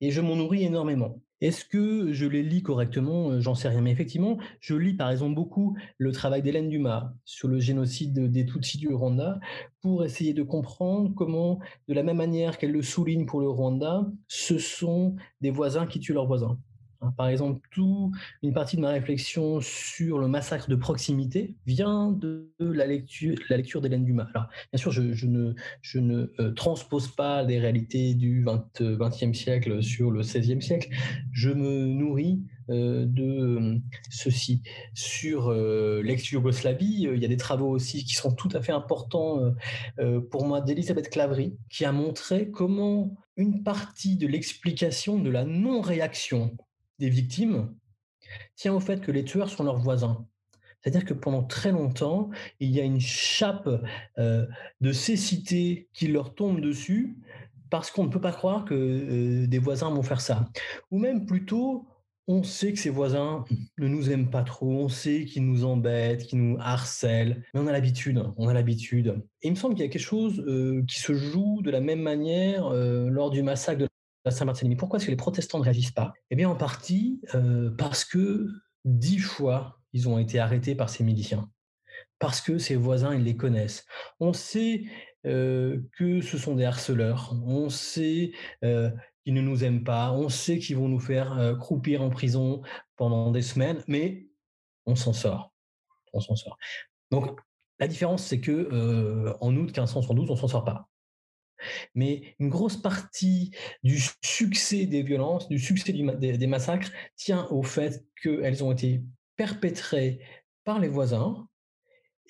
et 0.00 0.10
je 0.10 0.20
m'en 0.20 0.36
nourris 0.36 0.64
énormément. 0.64 1.16
Est-ce 1.40 1.64
que 1.64 2.12
je 2.12 2.26
les 2.26 2.42
lis 2.42 2.62
correctement? 2.62 3.30
Euh, 3.30 3.40
J'en 3.40 3.54
sais 3.54 3.68
rien. 3.68 3.82
Mais 3.82 3.90
effectivement, 3.90 4.38
je 4.60 4.74
lis 4.74 4.94
par 4.94 5.10
exemple 5.10 5.34
beaucoup 5.34 5.76
le 5.98 6.12
travail 6.12 6.42
d'Hélène 6.42 6.68
Dumas 6.68 7.12
sur 7.24 7.48
le 7.48 7.60
génocide 7.60 8.30
des 8.30 8.46
Tutsis 8.46 8.78
du 8.78 8.88
Rwanda 8.88 9.38
pour 9.82 10.04
essayer 10.04 10.34
de 10.34 10.42
comprendre 10.42 11.12
comment, 11.14 11.58
de 11.88 11.94
la 11.94 12.02
même 12.02 12.16
manière 12.16 12.58
qu'elle 12.58 12.72
le 12.72 12.82
souligne 12.82 13.26
pour 13.26 13.40
le 13.40 13.48
Rwanda, 13.48 14.10
ce 14.28 14.58
sont 14.58 15.16
des 15.40 15.50
voisins 15.50 15.86
qui 15.86 16.00
tuent 16.00 16.14
leurs 16.14 16.26
voisins. 16.26 16.58
Hein, 17.00 17.12
par 17.16 17.28
exemple, 17.28 17.60
tout, 17.70 18.12
une 18.42 18.52
partie 18.52 18.76
de 18.76 18.80
ma 18.80 18.90
réflexion 18.90 19.60
sur 19.60 20.18
le 20.18 20.28
massacre 20.28 20.68
de 20.68 20.76
proximité 20.76 21.54
vient 21.66 22.10
de 22.10 22.50
la 22.58 22.86
lecture, 22.86 23.36
la 23.50 23.56
lecture 23.56 23.80
d'Hélène 23.80 24.04
Dumas. 24.04 24.28
Alors, 24.34 24.48
bien 24.72 24.78
sûr, 24.78 24.92
je, 24.92 25.26
ne, 25.26 26.32
euh, 26.40 26.52
transpose 26.52 27.08
pas 27.08 27.44
des 27.44 27.58
réalités 27.58 28.14
du 28.14 28.42
20, 28.44 28.80
e 28.80 29.32
siècle 29.34 29.82
sur 29.82 30.10
le 30.10 30.22
16e 30.22 30.60
siècle. 30.60 30.88
Je 31.32 31.50
me 31.50 31.86
nourris 31.86 32.42
euh, 32.70 33.04
de 33.06 33.22
euh, 33.22 33.78
ceci. 34.10 34.62
Sur 34.94 35.52
l'ex-Yougoslavie, 35.52 37.08
il 37.12 37.22
y 37.22 37.24
a 37.24 37.28
des 37.28 37.36
travaux 37.36 37.68
aussi 37.68 38.04
qui 38.04 38.14
sont 38.14 38.32
tout 38.32 38.48
à 38.52 38.62
fait 38.62 38.72
importants 38.72 39.54
pour 40.30 40.46
moi 40.46 40.60
d'Elisabeth 40.60 41.10
Clavry, 41.10 41.56
qui 41.70 41.84
a 41.84 41.92
montré 41.92 42.50
comment 42.50 43.16
une 43.36 43.62
partie 43.62 44.16
de 44.16 44.26
l'explication 44.26 45.18
de 45.18 45.30
la 45.30 45.44
non-réaction 45.44 46.56
des 46.98 47.08
victimes 47.08 47.74
tient 48.54 48.74
au 48.74 48.80
fait 48.80 49.00
que 49.00 49.12
les 49.12 49.24
tueurs 49.24 49.50
sont 49.50 49.64
leurs 49.64 49.78
voisins. 49.78 50.26
C'est-à-dire 50.80 51.04
que 51.04 51.14
pendant 51.14 51.42
très 51.42 51.72
longtemps, 51.72 52.30
il 52.60 52.70
y 52.70 52.80
a 52.80 52.84
une 52.84 53.00
chape 53.00 53.68
de 54.18 54.92
cécité 54.92 55.88
qui 55.92 56.06
leur 56.08 56.34
tombe 56.34 56.60
dessus 56.60 57.16
parce 57.70 57.90
qu'on 57.90 58.04
ne 58.04 58.10
peut 58.10 58.20
pas 58.20 58.32
croire 58.32 58.64
que 58.64 59.46
des 59.46 59.58
voisins 59.58 59.90
vont 59.90 60.04
faire 60.04 60.20
ça. 60.20 60.48
Ou 60.92 60.98
même 60.98 61.26
plutôt, 61.26 61.88
on 62.28 62.44
sait 62.44 62.72
que 62.72 62.78
ces 62.78 62.90
voisins 62.90 63.44
ne 63.78 63.88
nous 63.88 64.10
aiment 64.10 64.30
pas 64.30 64.42
trop, 64.42 64.84
on 64.84 64.88
sait 64.88 65.24
qu'ils 65.24 65.44
nous 65.44 65.64
embêtent, 65.64 66.24
qu'ils 66.26 66.40
nous 66.40 66.56
harcèlent, 66.60 67.44
mais 67.52 67.60
on 67.60 67.66
a 67.66 67.72
l'habitude, 67.72 68.22
on 68.36 68.48
a 68.48 68.54
l'habitude. 68.54 69.24
Il 69.42 69.50
me 69.50 69.56
semble 69.56 69.74
qu'il 69.74 69.84
y 69.84 69.88
a 69.88 69.90
quelque 69.90 70.00
chose 70.00 70.44
qui 70.88 71.00
se 71.00 71.14
joue 71.14 71.62
de 71.62 71.70
la 71.70 71.80
même 71.80 72.00
manière 72.00 72.70
lors 72.70 73.30
du 73.30 73.42
massacre 73.42 73.80
de 73.80 73.88
Pourquoi 74.76 74.98
est-ce 74.98 75.06
que 75.06 75.10
les 75.10 75.16
protestants 75.16 75.58
ne 75.58 75.64
réagissent 75.64 75.92
pas? 75.92 76.12
Eh 76.30 76.36
bien, 76.36 76.48
en 76.48 76.56
partie 76.56 77.20
euh, 77.34 77.70
parce 77.76 78.04
que 78.04 78.48
dix 78.84 79.18
fois, 79.18 79.80
ils 79.92 80.08
ont 80.08 80.18
été 80.18 80.38
arrêtés 80.38 80.74
par 80.74 80.90
ces 80.90 81.04
miliciens. 81.04 81.50
Parce 82.18 82.40
que 82.40 82.58
ces 82.58 82.76
voisins, 82.76 83.14
ils 83.14 83.22
les 83.22 83.36
connaissent. 83.36 83.86
On 84.18 84.32
sait 84.32 84.84
euh, 85.26 85.80
que 85.96 86.20
ce 86.20 86.38
sont 86.38 86.56
des 86.56 86.64
harceleurs. 86.64 87.34
On 87.46 87.68
sait 87.68 88.32
euh, 88.64 88.90
qu'ils 89.24 89.34
ne 89.34 89.42
nous 89.42 89.62
aiment 89.62 89.84
pas. 89.84 90.12
On 90.12 90.28
sait 90.28 90.58
qu'ils 90.58 90.76
vont 90.76 90.88
nous 90.88 91.00
faire 91.00 91.56
croupir 91.60 92.02
en 92.02 92.10
prison 92.10 92.62
pendant 92.96 93.30
des 93.30 93.42
semaines, 93.42 93.84
mais 93.86 94.26
on 94.86 94.96
s'en 94.96 95.12
sort. 95.12 95.52
On 96.12 96.20
s'en 96.20 96.34
sort. 96.34 96.58
Donc, 97.10 97.38
la 97.78 97.86
différence, 97.86 98.24
c'est 98.24 98.40
que 98.40 99.36
en 99.40 99.54
août 99.54 99.66
1572, 99.66 100.30
on 100.30 100.36
s'en 100.36 100.48
sort 100.48 100.64
pas. 100.64 100.88
Mais 101.94 102.34
une 102.38 102.48
grosse 102.48 102.76
partie 102.76 103.52
du 103.82 103.98
succès 104.22 104.86
des 104.86 105.02
violences, 105.02 105.48
du 105.48 105.58
succès 105.58 105.92
des, 105.92 106.46
massacres, 106.46 106.90
tient 107.16 107.46
au 107.50 107.62
fait 107.62 108.04
qu'elles 108.22 108.62
ont 108.64 108.72
été 108.72 109.02
perpétrées 109.36 110.20
par 110.64 110.80
les 110.80 110.88
voisins 110.88 111.46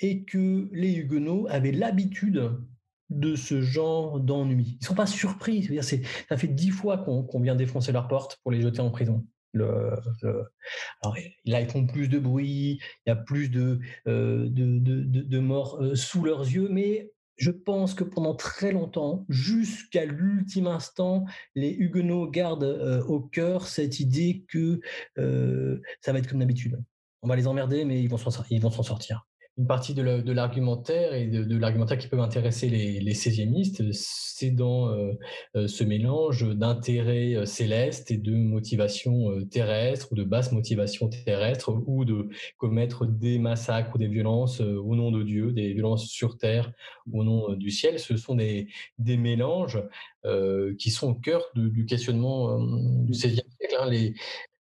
et 0.00 0.24
que 0.24 0.68
les 0.72 0.94
Huguenots 0.94 1.46
avaient 1.48 1.72
l'habitude 1.72 2.52
de 3.10 3.36
ce 3.36 3.62
genre 3.62 4.20
d'ennui. 4.20 4.76
Ils 4.80 4.82
ne 4.82 4.86
sont 4.86 4.94
pas 4.94 5.06
surpris. 5.06 5.68
ça 5.82 6.36
fait 6.36 6.48
dix 6.48 6.70
fois 6.70 6.98
qu'on 6.98 7.40
vient 7.40 7.54
défoncer 7.54 7.92
leur 7.92 8.08
porte 8.08 8.38
pour 8.42 8.52
les 8.52 8.60
jeter 8.60 8.80
en 8.80 8.90
prison. 8.90 9.24
là, 9.54 10.00
ils 11.44 11.70
font 11.70 11.86
plus 11.86 12.08
de 12.08 12.18
bruit, 12.18 12.80
il 13.06 13.08
y 13.08 13.10
a 13.10 13.16
plus 13.16 13.48
de, 13.48 13.80
euh, 14.06 15.40
morts 15.40 15.82
euh, 15.82 15.94
sous 15.94 16.24
leurs 16.24 16.42
yeux, 16.42 16.68
mais 16.68 17.10
je 17.37 17.51
pense 17.51 17.94
que 17.94 18.05
pendant 18.05 18.35
très 18.35 18.72
longtemps, 18.72 19.25
jusqu'à 19.29 20.05
l'ultime 20.05 20.66
instant, 20.66 21.25
les 21.55 21.70
Huguenots 21.70 22.31
gardent 22.31 22.64
euh, 22.64 23.03
au 23.05 23.20
cœur 23.20 23.66
cette 23.66 24.01
idée 24.01 24.44
que 24.49 24.81
euh, 25.18 25.81
ça 26.01 26.12
va 26.12 26.18
être 26.18 26.29
comme 26.29 26.40
d'habitude. 26.40 26.83
On 27.22 27.29
va 27.29 27.37
les 27.37 27.46
emmerder, 27.46 27.85
mais 27.85 28.03
ils 28.03 28.09
vont 28.09 28.18
s'en 28.18 28.83
sortir 28.83 29.27
une 29.59 29.66
partie 29.66 29.95
de 29.95 30.33
l'argumentaire 30.33 31.14
et 31.14 31.27
de, 31.27 31.57
l'argumentaire 31.57 31.97
qui 31.97 32.09
peut 32.09 32.21
intéresser 32.21 32.69
les, 32.69 33.01
les 33.01 33.14
16e 33.14 33.92
c'est 34.37 34.51
dans 34.51 34.90
euh, 34.90 35.14
euh, 35.57 35.66
ce 35.66 35.83
mélange 35.83 36.47
d'intérêts 36.55 37.35
euh, 37.35 37.47
célestes 37.47 38.11
et 38.11 38.19
de 38.19 38.35
motivation 38.35 39.42
terrestre 39.47 40.09
ou 40.12 40.14
de 40.14 40.25
basse 40.25 40.53
motivation 40.53 41.09
terrestre 41.09 41.75
ou 41.87 42.05
de 42.05 42.29
commettre 42.59 43.07
des 43.07 43.38
massacres 43.38 43.95
ou 43.95 43.99
des 43.99 44.09
violences 44.09 44.61
au 44.61 44.95
nom 44.95 45.11
de 45.11 45.23
Dieu, 45.23 45.53
des 45.53 45.73
violences 45.73 46.07
sur 46.07 46.37
terre 46.37 46.71
au 47.11 47.25
nom 47.25 47.55
du 47.55 47.71
ciel. 47.71 47.99
Ce 47.99 48.19
sont 48.19 48.35
des, 48.35 48.69
des 48.99 49.16
mélanges 49.16 49.83
qui 50.79 50.90
sont 50.90 51.11
au 51.11 51.14
cœur 51.14 51.42
du 51.55 51.87
questionnement 51.87 52.59
du 52.61 53.12
16e 53.12 53.40
siècle. 53.59 53.77
Hein. 53.79 53.88
Les, 53.88 54.14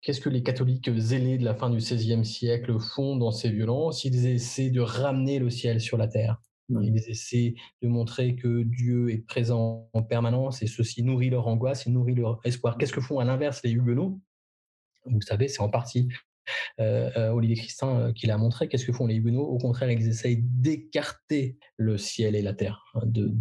Qu'est-ce 0.01 0.21
que 0.21 0.29
les 0.29 0.43
catholiques 0.43 0.89
zélés 0.97 1.37
de 1.37 1.43
la 1.43 1.55
fin 1.55 1.69
du 1.69 1.77
XVIe 1.77 2.23
siècle 2.23 2.79
font 2.79 3.17
dans 3.17 3.31
ces 3.31 3.49
violences? 3.49 4.05
Ils 4.05 4.27
essaient 4.27 4.69
de 4.69 4.81
ramener 4.81 5.39
le 5.39 5.49
ciel 5.49 5.81
sur 5.81 5.97
la 5.97 6.07
terre. 6.07 6.37
Ils 6.69 7.09
essaient 7.09 7.55
de 7.81 7.87
montrer 7.87 8.35
que 8.35 8.63
Dieu 8.63 9.09
est 9.11 9.25
présent 9.25 9.89
en 9.93 10.03
permanence 10.03 10.61
et 10.61 10.67
ceci 10.67 11.03
nourrit 11.03 11.31
leur 11.31 11.47
angoisse 11.47 11.87
et 11.87 11.89
nourrit 11.89 12.15
leur 12.15 12.39
espoir. 12.45 12.77
Qu'est-ce 12.77 12.93
que 12.93 13.01
font 13.01 13.19
à 13.19 13.25
l'inverse 13.25 13.61
les 13.63 13.71
Huguenots? 13.71 14.19
Vous 15.05 15.21
savez, 15.21 15.47
c'est 15.47 15.61
en 15.61 15.69
partie 15.69 16.09
euh, 16.79 17.09
euh, 17.17 17.29
Olivier 17.29 17.55
Christin 17.55 17.99
euh, 17.99 18.13
qui 18.13 18.27
l'a 18.27 18.37
montré. 18.37 18.67
Qu'est-ce 18.67 18.85
que 18.85 18.93
font 18.93 19.07
les 19.07 19.15
Huguenots? 19.15 19.47
Au 19.47 19.57
contraire, 19.57 19.91
ils 19.91 20.07
essayent 20.07 20.41
d'écarter 20.43 21.57
le 21.77 21.97
ciel 21.97 22.35
et 22.35 22.41
la 22.41 22.53
terre, 22.53 22.83
hein, 22.95 23.01
de 23.05 23.33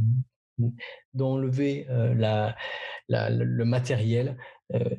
d'enlever 1.14 1.86
le 1.88 3.62
matériel 3.62 4.36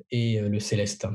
et 0.10 0.40
le 0.40 0.58
céleste. 0.58 1.06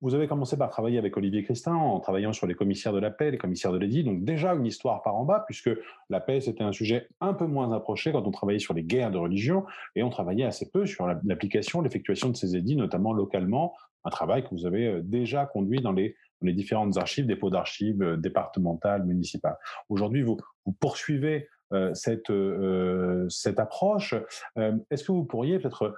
Vous 0.00 0.14
avez 0.14 0.28
commencé 0.28 0.56
par 0.56 0.70
travailler 0.70 0.96
avec 0.96 1.16
Olivier 1.16 1.42
Christin 1.42 1.74
en 1.74 1.98
travaillant 1.98 2.32
sur 2.32 2.46
les 2.46 2.54
commissaires 2.54 2.92
de 2.92 3.00
la 3.00 3.10
paix, 3.10 3.32
les 3.32 3.38
commissaires 3.38 3.72
de 3.72 3.78
l'édit, 3.78 4.04
donc 4.04 4.22
déjà 4.22 4.54
une 4.54 4.64
histoire 4.64 5.02
par 5.02 5.16
en 5.16 5.24
bas, 5.24 5.42
puisque 5.44 5.70
la 6.08 6.20
paix, 6.20 6.40
c'était 6.40 6.62
un 6.62 6.70
sujet 6.70 7.08
un 7.20 7.34
peu 7.34 7.46
moins 7.46 7.72
approché 7.72 8.12
quand 8.12 8.24
on 8.24 8.30
travaillait 8.30 8.60
sur 8.60 8.74
les 8.74 8.84
guerres 8.84 9.10
de 9.10 9.18
religion, 9.18 9.64
et 9.96 10.04
on 10.04 10.08
travaillait 10.08 10.44
assez 10.44 10.70
peu 10.70 10.86
sur 10.86 11.08
l'application, 11.24 11.80
l'effectuation 11.80 12.28
de 12.28 12.36
ces 12.36 12.54
édits, 12.54 12.76
notamment 12.76 13.12
localement, 13.12 13.74
un 14.04 14.10
travail 14.10 14.44
que 14.44 14.50
vous 14.50 14.66
avez 14.66 14.86
euh, 14.86 15.00
déjà 15.02 15.46
conduit 15.46 15.80
dans 15.80 15.92
les, 15.92 16.14
différentes 16.42 16.96
archives, 16.96 17.26
dépôts 17.26 17.50
d'archives 17.50 18.00
euh, 18.00 18.16
départementales, 18.16 19.04
municipales. 19.04 19.56
Aujourd'hui, 19.88 20.22
vous, 20.22 20.36
poursuivez 20.78 21.48
cette, 21.94 22.30
euh, 22.30 23.26
cette 23.28 23.58
approche. 23.58 24.14
Euh, 24.58 24.76
est-ce 24.90 25.04
que 25.04 25.12
vous 25.12 25.24
pourriez 25.24 25.58
peut-être 25.58 25.94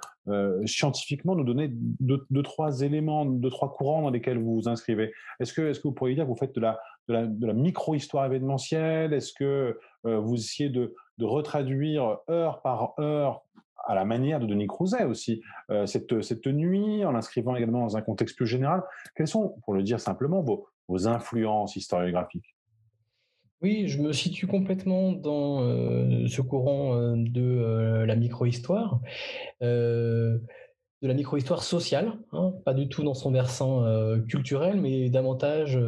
scientifiquement 0.65 1.35
nous 1.35 1.43
donner 1.43 1.69
deux, 1.71 2.43
trois 2.43 2.81
éléments, 2.81 3.25
deux, 3.25 3.49
trois 3.49 3.73
courants 3.73 4.03
dans 4.03 4.09
lesquels 4.09 4.37
vous 4.37 4.55
vous 4.55 4.69
inscrivez? 4.69 5.11
Est-ce 5.39 5.53
que, 5.53 5.61
est 5.61 5.81
que 5.81 5.87
vous 5.87 5.93
pourriez 5.93 6.15
dire 6.15 6.25
que 6.25 6.29
vous 6.29 6.35
faites 6.35 6.53
de 6.55 6.61
la, 6.61 6.79
de 7.07 7.47
la, 7.47 7.53
micro-histoire 7.53 8.25
événementielle? 8.25 9.13
Est-ce 9.13 9.33
que 9.33 9.79
vous 10.03 10.35
essayez 10.35 10.69
de, 10.69 10.93
de 11.17 11.25
retraduire 11.25 12.19
heure 12.29 12.61
par 12.61 12.93
heure 12.99 13.41
à 13.87 13.95
la 13.95 14.05
manière 14.05 14.39
de 14.39 14.45
Denis 14.45 14.67
Crouzet 14.67 15.05
aussi, 15.05 15.41
cette, 15.85 16.21
cette 16.21 16.45
nuit, 16.45 17.03
en 17.03 17.13
l'inscrivant 17.13 17.55
également 17.55 17.81
dans 17.81 17.97
un 17.97 18.01
contexte 18.01 18.37
plus 18.37 18.47
général? 18.47 18.83
Quelles 19.15 19.27
sont, 19.27 19.55
pour 19.63 19.73
le 19.73 19.81
dire 19.81 19.99
simplement, 19.99 20.41
vos, 20.41 20.67
vos 20.87 21.07
influences 21.07 21.75
historiographiques? 21.75 22.50
Oui, 23.61 23.87
je 23.87 24.01
me 24.01 24.11
situe 24.11 24.47
complètement 24.47 25.11
dans 25.11 25.61
ce 26.27 26.41
courant 26.41 27.15
de 27.15 28.03
la 28.05 28.15
micro-histoire, 28.15 29.01
de 29.61 31.07
la 31.07 31.13
micro-histoire 31.13 31.63
sociale, 31.63 32.13
hein, 32.31 32.53
pas 32.65 32.73
du 32.73 32.87
tout 32.87 33.03
dans 33.03 33.13
son 33.13 33.31
versant 33.31 33.85
culturel, 34.27 34.81
mais 34.81 35.09
davantage 35.09 35.79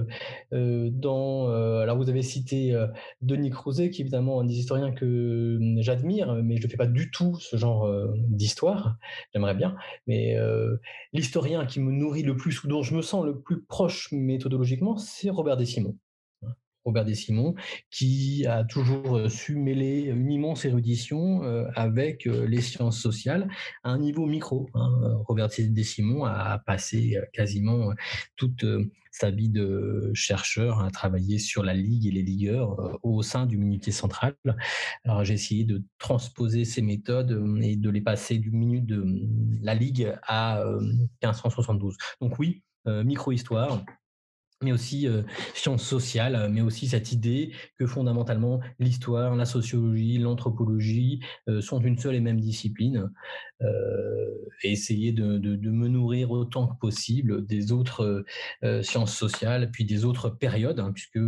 dans. 0.51 1.49
alors, 1.81 1.97
vous 1.97 2.09
avez 2.09 2.21
cité 2.21 2.79
Denis 3.21 3.49
Crozet, 3.49 3.89
qui 3.89 4.01
est 4.01 4.03
évidemment 4.03 4.41
un 4.41 4.45
des 4.45 4.57
historiens 4.57 4.91
que 4.91 5.59
j'admire, 5.77 6.33
mais 6.43 6.57
je 6.57 6.67
ne 6.67 6.71
fais 6.71 6.77
pas 6.77 6.87
du 6.87 7.09
tout 7.09 7.37
ce 7.39 7.57
genre 7.57 7.89
d'histoire. 8.27 8.97
J'aimerais 9.33 9.55
bien, 9.55 9.75
mais 10.05 10.37
l'historien 11.11 11.65
qui 11.65 11.79
me 11.79 11.91
nourrit 11.91 12.23
le 12.23 12.35
plus 12.35 12.63
ou 12.63 12.67
dont 12.67 12.83
je 12.83 12.95
me 12.95 13.01
sens 13.01 13.25
le 13.25 13.39
plus 13.39 13.63
proche 13.63 14.11
méthodologiquement, 14.11 14.97
c'est 14.97 15.31
Robert 15.31 15.57
Desimon. 15.57 15.95
Robert 16.85 17.05
Desimon, 17.05 17.55
qui 17.89 18.45
a 18.45 18.63
toujours 18.63 19.29
su 19.29 19.55
mêler 19.55 20.03
une 20.03 20.31
immense 20.31 20.65
érudition 20.65 21.41
avec 21.75 22.25
les 22.25 22.61
sciences 22.61 22.99
sociales 22.99 23.47
à 23.83 23.91
un 23.91 23.99
niveau 23.99 24.25
micro. 24.25 24.69
Hein. 24.73 24.89
Robert 25.27 25.49
Desimon 25.57 26.25
a 26.25 26.59
passé 26.59 27.17
quasiment 27.33 27.91
toute 28.35 28.65
sa 29.11 29.29
vie 29.29 29.49
de 29.49 30.09
chercheur 30.15 30.79
à 30.79 30.89
travailler 30.89 31.37
sur 31.37 31.63
la 31.63 31.75
ligue 31.75 32.07
et 32.07 32.11
les 32.11 32.23
ligueurs 32.23 32.99
au 33.03 33.21
sein 33.21 33.45
du 33.45 33.57
Minutier 33.57 33.91
Central. 33.91 34.35
Alors 35.03 35.23
j'ai 35.23 35.35
essayé 35.35 35.65
de 35.65 35.83
transposer 35.99 36.65
ces 36.65 36.81
méthodes 36.81 37.43
et 37.61 37.75
de 37.75 37.89
les 37.89 38.01
passer 38.01 38.39
du 38.39 38.51
minute 38.51 38.85
de 38.85 39.05
la 39.61 39.75
ligue 39.75 40.13
à 40.23 40.63
1572. 41.21 41.95
Donc 42.21 42.39
oui, 42.39 42.63
micro-histoire, 42.85 43.83
mais 44.63 44.71
aussi 44.71 45.07
sciences 45.53 45.83
sociales, 45.83 46.49
mais 46.51 46.61
aussi 46.61 46.87
cette 46.87 47.11
idée 47.11 47.51
que 47.77 47.85
fondamentalement 47.85 48.59
l'histoire, 48.79 49.35
la 49.35 49.45
sociologie, 49.45 50.17
l'anthropologie 50.17 51.21
sont 51.61 51.79
une 51.79 51.97
seule 51.97 52.15
et 52.15 52.19
même 52.19 52.39
discipline, 52.39 53.11
et 54.63 54.71
essayer 54.71 55.11
de, 55.11 55.69
me 55.69 55.87
nourrir 55.87 56.31
autant 56.31 56.67
que 56.67 56.77
possible 56.79 57.45
des 57.45 57.71
autres 57.71 58.25
sciences 58.81 59.15
sociales, 59.15 59.71
puis 59.71 59.85
des 59.85 60.05
autres 60.05 60.29
périodes, 60.29 60.79
hein, 60.79 60.91
puisque 60.93 61.19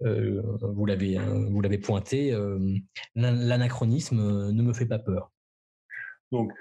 vous 0.00 0.86
l'avez 0.86 1.18
vous 1.18 1.60
l'avez 1.60 1.78
pointé, 1.78 2.36
l'anachronisme 3.14 4.50
ne 4.50 4.62
me 4.62 4.72
fait 4.72 4.86
pas 4.86 4.98
peur. 4.98 5.30
Donc, 6.32 6.52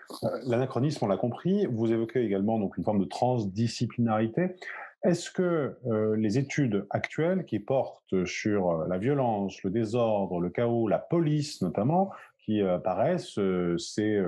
l'anachronisme, 0.48 1.06
on 1.06 1.08
l'a 1.08 1.18
compris. 1.18 1.68
Vous 1.68 1.92
évoquez 1.92 2.24
également 2.24 2.60
donc 2.60 2.78
une 2.78 2.84
forme 2.84 3.00
de 3.00 3.06
transdisciplinarité. 3.06 4.56
Est-ce 5.04 5.32
que 5.32 5.78
euh, 5.88 6.18
les 6.18 6.38
études 6.38 6.86
actuelles 6.90 7.46
qui 7.46 7.60
portent 7.60 8.26
sur 8.26 8.72
euh, 8.72 8.88
la 8.88 8.98
violence, 8.98 9.64
le 9.64 9.70
désordre, 9.70 10.42
le 10.42 10.50
chaos, 10.50 10.90
la 10.90 11.00
police 11.00 11.62
notamment, 11.62 12.12
qui 12.40 12.62
euh, 12.62 12.76
apparaissent 12.76 13.40
ces 13.78 14.22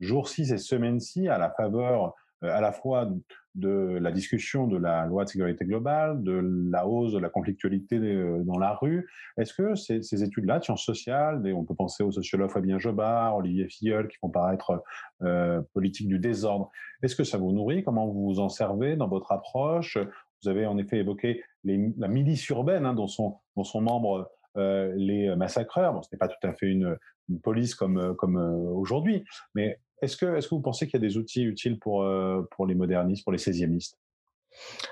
jours-ci, 0.00 0.46
ces 0.46 0.58
semaines-ci, 0.58 1.28
à 1.28 1.38
la 1.38 1.50
faveur 1.50 2.14
à 2.42 2.60
la 2.60 2.72
fois 2.72 3.08
de 3.54 3.98
la 4.00 4.10
discussion 4.10 4.66
de 4.66 4.76
la 4.76 5.06
loi 5.06 5.24
de 5.24 5.28
sécurité 5.28 5.64
globale, 5.64 6.22
de 6.22 6.40
la 6.70 6.86
hausse 6.86 7.12
de 7.12 7.18
la 7.18 7.28
conflictualité 7.28 7.98
dans 8.44 8.58
la 8.58 8.74
rue. 8.74 9.08
Est-ce 9.36 9.54
que 9.54 9.74
ces, 9.76 10.24
études-là, 10.24 10.60
sciences 10.60 10.84
sociales, 10.84 11.42
on 11.54 11.64
peut 11.64 11.74
penser 11.74 12.02
aux 12.02 12.10
sociologues 12.10 12.50
Fabien 12.50 12.78
Jobard, 12.78 13.36
Olivier 13.36 13.68
Filleul, 13.68 14.08
qui 14.08 14.16
font 14.18 14.28
paraître 14.28 14.82
euh, 15.22 15.62
politique 15.72 16.08
du 16.08 16.18
désordre, 16.18 16.70
est-ce 17.02 17.14
que 17.14 17.24
ça 17.24 17.38
vous 17.38 17.52
nourrit? 17.52 17.84
Comment 17.84 18.06
vous 18.06 18.24
vous 18.24 18.40
en 18.40 18.48
servez 18.48 18.96
dans 18.96 19.08
votre 19.08 19.32
approche? 19.32 19.98
Vous 20.42 20.48
avez 20.48 20.66
en 20.66 20.76
effet 20.78 20.98
évoqué 20.98 21.42
la 21.64 22.08
milice 22.08 22.48
urbaine 22.48 22.86
hein, 22.86 22.94
dont, 22.94 23.06
sont, 23.06 23.38
dont 23.56 23.64
sont 23.64 23.80
membres 23.80 24.30
euh, 24.56 24.92
les 24.96 25.34
massacreurs. 25.36 25.94
Bon, 25.94 26.02
ce 26.02 26.08
n'est 26.12 26.18
pas 26.18 26.28
tout 26.28 26.46
à 26.46 26.52
fait 26.52 26.66
une, 26.66 26.96
police 27.42 27.74
comme, 27.74 28.14
comme 28.16 28.36
euh, 28.36 28.70
aujourd'hui, 28.72 29.24
mais 29.54 29.80
est-ce 30.04 30.16
que, 30.16 30.26
est 30.36 30.42
que 30.42 30.50
vous 30.50 30.60
pensez 30.60 30.86
qu'il 30.86 31.00
y 31.00 31.04
a 31.04 31.06
des 31.08 31.16
outils 31.16 31.42
utiles 31.42 31.78
pour, 31.78 32.02
euh, 32.02 32.42
pour 32.50 32.66
les 32.66 32.74
modernistes, 32.74 33.24
pour 33.24 33.32
les 33.32 33.38
16e 33.38 33.64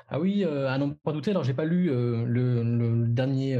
ah 0.09 0.18
oui, 0.18 0.42
euh, 0.44 0.68
à 0.68 0.77
n'en 0.77 0.90
pas 0.90 1.12
douter. 1.12 1.31
Alors, 1.31 1.44
j'ai 1.44 1.55
pas 1.55 1.64
lu 1.64 1.88
euh, 1.88 2.25
le, 2.25 3.07
dernier 3.07 3.57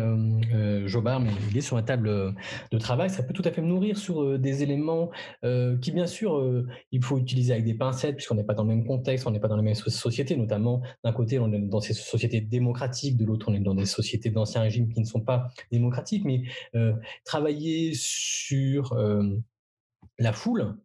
Jobard, 0.87 1.21
mais 1.21 1.31
il 1.49 1.57
est 1.57 1.61
sur 1.61 1.77
la 1.77 1.85
table 1.85 2.35
de 2.73 2.79
travail. 2.79 3.09
Ça 3.09 3.23
peut 3.23 3.33
tout 3.33 3.43
à 3.45 3.53
fait 3.53 3.63
me 3.63 3.69
nourrir 3.69 3.97
sur 3.97 4.37
des 4.37 4.65
éléments 4.65 5.13
qui, 5.81 5.93
bien 5.93 6.09
sûr, 6.09 6.65
il 6.91 7.05
faut 7.05 7.19
utiliser 7.19 7.53
avec 7.53 7.65
des 7.65 7.75
pincettes, 7.75 8.17
puisqu'on 8.17 8.35
n'est 8.35 8.43
pas 8.43 8.55
dans 8.55 8.65
le 8.65 8.71
même 8.71 8.85
contexte, 8.85 9.29
on 9.29 9.31
n'est 9.31 9.39
pas 9.39 9.47
dans 9.47 9.57
les 9.57 9.63
mêmes 9.63 9.77
sociétés. 9.77 10.35
Notamment, 10.35 10.83
d'un 11.05 11.13
côté, 11.13 11.39
on 11.39 11.53
est 11.53 11.61
dans 11.61 11.81
ces 11.81 11.95
sociétés 11.95 12.41
démocratiques, 12.41 13.17
de 13.17 13.25
l'autre, 13.25 13.47
on 13.49 13.55
est 13.55 13.61
dans 13.61 13.77
des 13.77 13.87
sociétés 13.87 14.31
d'anciens 14.31 14.63
régimes 14.63 14.89
qui 14.89 14.99
ne 14.99 15.07
sont 15.07 15.21
pas 15.21 15.47
démocratiques. 15.71 16.25
Mais 16.25 16.43
travailler 17.25 17.93
sur 17.95 18.97
la 20.19 20.33
foule, 20.33 20.77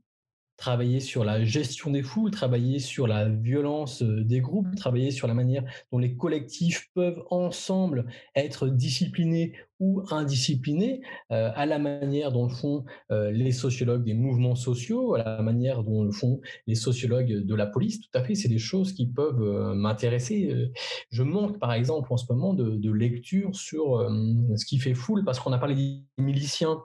travailler 0.58 1.00
sur 1.00 1.24
la 1.24 1.44
gestion 1.44 1.92
des 1.92 2.04
foules, 2.04 2.32
travailler 2.32 2.80
sur 2.80 3.08
la 3.08 3.30
violence 3.30 4.02
des 4.04 4.42
groupes, 4.42 4.76
travailler 4.76 5.12
sur 5.12 5.28
la 5.28 5.34
manière 5.34 5.64
dont 5.92 6.00
les 6.00 6.16
collectifs 6.18 6.90
peuvent 6.94 7.24
ensemble 7.30 8.08
être 8.36 8.68
disciplinés 8.68 9.54
ou 9.80 10.02
indisciplinés, 10.10 11.02
à 11.30 11.68
la 11.68 11.78
manière 11.78 12.32
dont 12.32 12.48
le 12.48 12.54
font 12.54 12.84
les 13.12 13.52
sociologues 13.52 14.04
des 14.04 14.16
mouvements 14.16 14.56
sociaux, 14.56 15.14
à 15.14 15.24
la 15.24 15.42
manière 15.44 15.84
dont 15.84 16.04
le 16.04 16.12
font 16.12 16.42
les 16.66 16.74
sociologues 16.74 17.46
de 17.46 17.56
la 17.56 17.68
police. 17.68 18.02
Tout 18.02 18.10
à 18.16 18.24
fait, 18.24 18.34
c'est 18.34 18.50
des 18.50 18.58
choses 18.58 18.94
qui 18.94 19.06
peuvent 19.06 19.76
m'intéresser. 19.76 20.72
Je 21.12 21.22
manque, 21.22 21.60
par 21.60 21.74
exemple, 21.74 22.12
en 22.12 22.18
ce 22.18 22.26
moment 22.34 22.56
de, 22.56 22.72
de 22.72 22.92
lecture 22.92 23.56
sur 23.56 24.10
ce 24.56 24.66
qui 24.66 24.80
fait 24.80 24.96
foule, 24.96 25.24
parce 25.24 25.40
qu'on 25.40 25.54
a 25.54 25.60
parlé 25.60 25.76
des 25.76 26.24
miliciens 26.24 26.82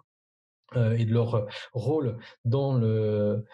et 0.77 1.05
de 1.05 1.13
leur 1.13 1.47
rôle 1.73 2.19
dans 2.45 2.75
le 2.75 3.45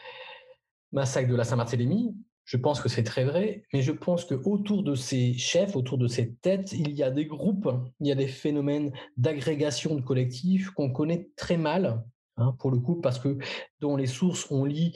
massacre 0.93 1.29
de 1.29 1.37
la 1.37 1.45
Saint-Barthélemy. 1.45 2.15
Je 2.45 2.57
pense 2.57 2.81
que 2.81 2.89
c'est 2.89 3.03
très 3.03 3.25
vrai, 3.25 3.63
mais 3.75 3.83
je 3.83 3.93
pense 3.93 4.25
que 4.25 4.35
autour 4.35 4.83
de 4.83 4.95
ces 4.95 5.35
chefs, 5.35 5.77
autour 5.77 5.99
de 5.99 6.09
ces 6.09 6.33
têtes, 6.33 6.73
il 6.73 6.93
y 6.93 7.03
a 7.03 7.11
des 7.11 7.27
groupes, 7.27 7.69
il 8.01 8.07
y 8.07 8.11
a 8.11 8.15
des 8.15 8.27
phénomènes 8.27 8.91
d'agrégation 9.19 9.95
de 9.95 10.01
collectifs 10.01 10.71
qu'on 10.71 10.91
connaît 10.91 11.29
très 11.37 11.59
mal, 11.59 12.03
hein, 12.39 12.57
pour 12.59 12.71
le 12.71 12.79
coup, 12.79 13.03
parce 13.03 13.19
que 13.19 13.37
dans 13.81 13.97
les 13.97 14.07
sources, 14.07 14.51
on 14.51 14.65
lit 14.65 14.95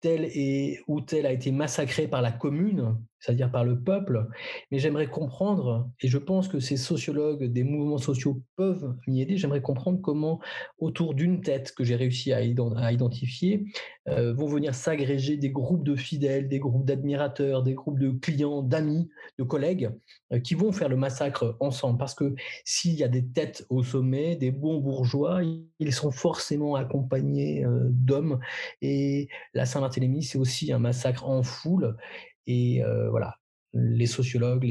tel 0.00 0.24
et 0.26 0.80
ou 0.88 1.00
tel 1.00 1.24
a 1.24 1.32
été 1.32 1.52
massacré 1.52 2.06
par 2.06 2.20
la 2.20 2.32
commune, 2.32 2.98
c'est-à-dire 3.20 3.50
par 3.50 3.64
le 3.64 3.78
peuple. 3.78 4.26
Mais 4.70 4.78
j'aimerais 4.78 5.08
comprendre, 5.08 5.90
et 6.00 6.08
je 6.08 6.18
pense 6.18 6.48
que 6.48 6.58
ces 6.60 6.76
sociologues 6.76 7.44
des 7.44 7.64
mouvements 7.64 7.98
sociaux 7.98 8.42
peuvent 8.56 8.96
m'y 9.06 9.22
aider, 9.22 9.36
j'aimerais 9.36 9.62
comprendre 9.62 10.00
comment, 10.00 10.40
autour 10.78 11.14
d'une 11.14 11.40
tête 11.40 11.72
que 11.72 11.84
j'ai 11.84 11.96
réussi 11.96 12.32
à, 12.32 12.42
identifier, 12.42 13.64
euh, 14.08 14.32
vont 14.32 14.46
venir 14.46 14.74
s'agréger 14.74 15.36
des 15.36 15.50
groupes 15.50 15.84
de 15.84 15.94
fidèles, 15.94 16.48
des 16.48 16.58
groupes 16.58 16.84
d'admirateurs, 16.84 17.62
des 17.62 17.74
groupes 17.74 17.98
de 17.98 18.10
clients, 18.10 18.62
d'amis, 18.62 19.08
de 19.38 19.44
collègues, 19.44 19.90
euh, 20.32 20.40
qui 20.40 20.54
vont 20.54 20.72
faire 20.72 20.88
le 20.88 20.96
massacre 20.96 21.56
ensemble. 21.60 21.98
Parce 21.98 22.14
que 22.14 22.34
s'il 22.64 22.94
y 22.94 23.04
a 23.04 23.08
des 23.08 23.26
têtes 23.26 23.66
au 23.68 23.82
sommet, 23.82 24.36
des 24.36 24.50
bons 24.50 24.78
bourgeois, 24.78 25.40
ils 25.78 25.92
sont 25.92 26.10
forcément 26.10 26.74
accompagnés 26.74 27.64
euh, 27.64 27.88
d'hommes 27.90 28.40
et 28.82 29.28
la 29.54 29.66
Saint-Barthélemy, 29.66 30.22
c'est 30.22 30.38
aussi 30.38 30.72
un 30.72 30.78
massacre 30.78 31.28
en 31.28 31.42
foule. 31.42 31.96
Et 32.46 32.82
voilà, 33.10 33.36
les 33.72 34.06
sociologues 34.06 34.66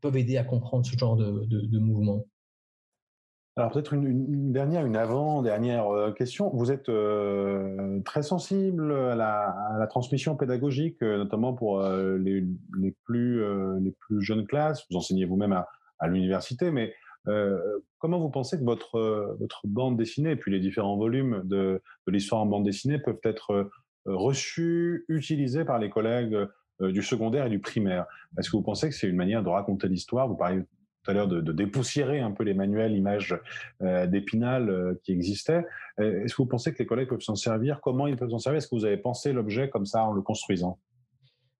peuvent 0.00 0.16
aider 0.16 0.36
à 0.36 0.44
comprendre 0.44 0.86
ce 0.86 0.96
genre 0.96 1.16
de, 1.16 1.78
mouvement. 1.78 2.26
Alors 3.56 3.72
peut-être 3.72 3.92
une, 3.94 4.52
dernière, 4.52 4.86
une 4.86 4.96
avant-dernière 4.96 6.14
question. 6.16 6.50
Vous 6.54 6.70
êtes 6.70 6.90
très 8.04 8.22
sensible 8.22 8.92
à 8.92 9.16
la, 9.16 9.86
transmission 9.88 10.36
pédagogique, 10.36 11.02
notamment 11.02 11.52
pour 11.52 11.82
les, 11.82 12.46
plus, 13.04 13.42
les 13.80 13.92
plus 13.92 14.22
jeunes 14.22 14.46
classes. 14.46 14.86
Vous 14.90 14.96
enseignez 14.96 15.24
vous-même 15.24 15.52
à, 15.98 16.08
l'université, 16.08 16.70
mais 16.70 16.94
comment 17.98 18.20
vous 18.20 18.30
pensez 18.30 18.58
que 18.58 18.64
votre, 18.64 19.36
bande 19.64 19.96
dessinée 19.96 20.30
et 20.32 20.36
puis 20.36 20.52
les 20.52 20.60
différents 20.60 20.96
volumes 20.96 21.42
de, 21.44 21.82
l'histoire 22.06 22.42
en 22.42 22.46
bande 22.46 22.64
dessinée 22.64 22.98
peuvent 22.98 23.20
être 23.24 23.70
reçus, 24.06 25.04
utilisés 25.08 25.64
par 25.64 25.78
les 25.78 25.90
collègues 25.90 26.36
du 26.80 27.02
secondaire 27.02 27.46
et 27.46 27.50
du 27.50 27.58
primaire. 27.58 28.06
Est-ce 28.38 28.50
que 28.50 28.56
vous 28.56 28.62
pensez 28.62 28.88
que 28.88 28.94
c'est 28.94 29.08
une 29.08 29.16
manière 29.16 29.42
de 29.42 29.48
raconter 29.48 29.88
l'histoire? 29.88 30.28
Vous 30.28 30.36
parliez 30.36 30.62
tout 31.02 31.10
à 31.10 31.14
l'heure 31.14 31.28
de, 31.28 31.40
dépoussiérer 31.52 32.20
un 32.20 32.30
peu 32.30 32.44
les 32.44 32.54
manuels 32.54 32.92
images 32.92 33.34
d'épinal 33.80 34.96
qui 35.02 35.12
existaient. 35.12 35.64
Est-ce 35.98 36.34
que 36.34 36.42
vous 36.42 36.48
pensez 36.48 36.74
que 36.74 36.78
les 36.78 36.86
collègues 36.86 37.08
peuvent 37.08 37.22
s'en 37.22 37.36
servir? 37.36 37.80
Comment 37.80 38.06
ils 38.06 38.16
peuvent 38.16 38.30
s'en 38.30 38.38
servir? 38.38 38.58
Est-ce 38.58 38.68
que 38.68 38.74
vous 38.74 38.84
avez 38.84 38.98
pensé 38.98 39.32
l'objet 39.32 39.70
comme 39.70 39.86
ça 39.86 40.04
en 40.04 40.12
le 40.12 40.20
construisant? 40.20 40.78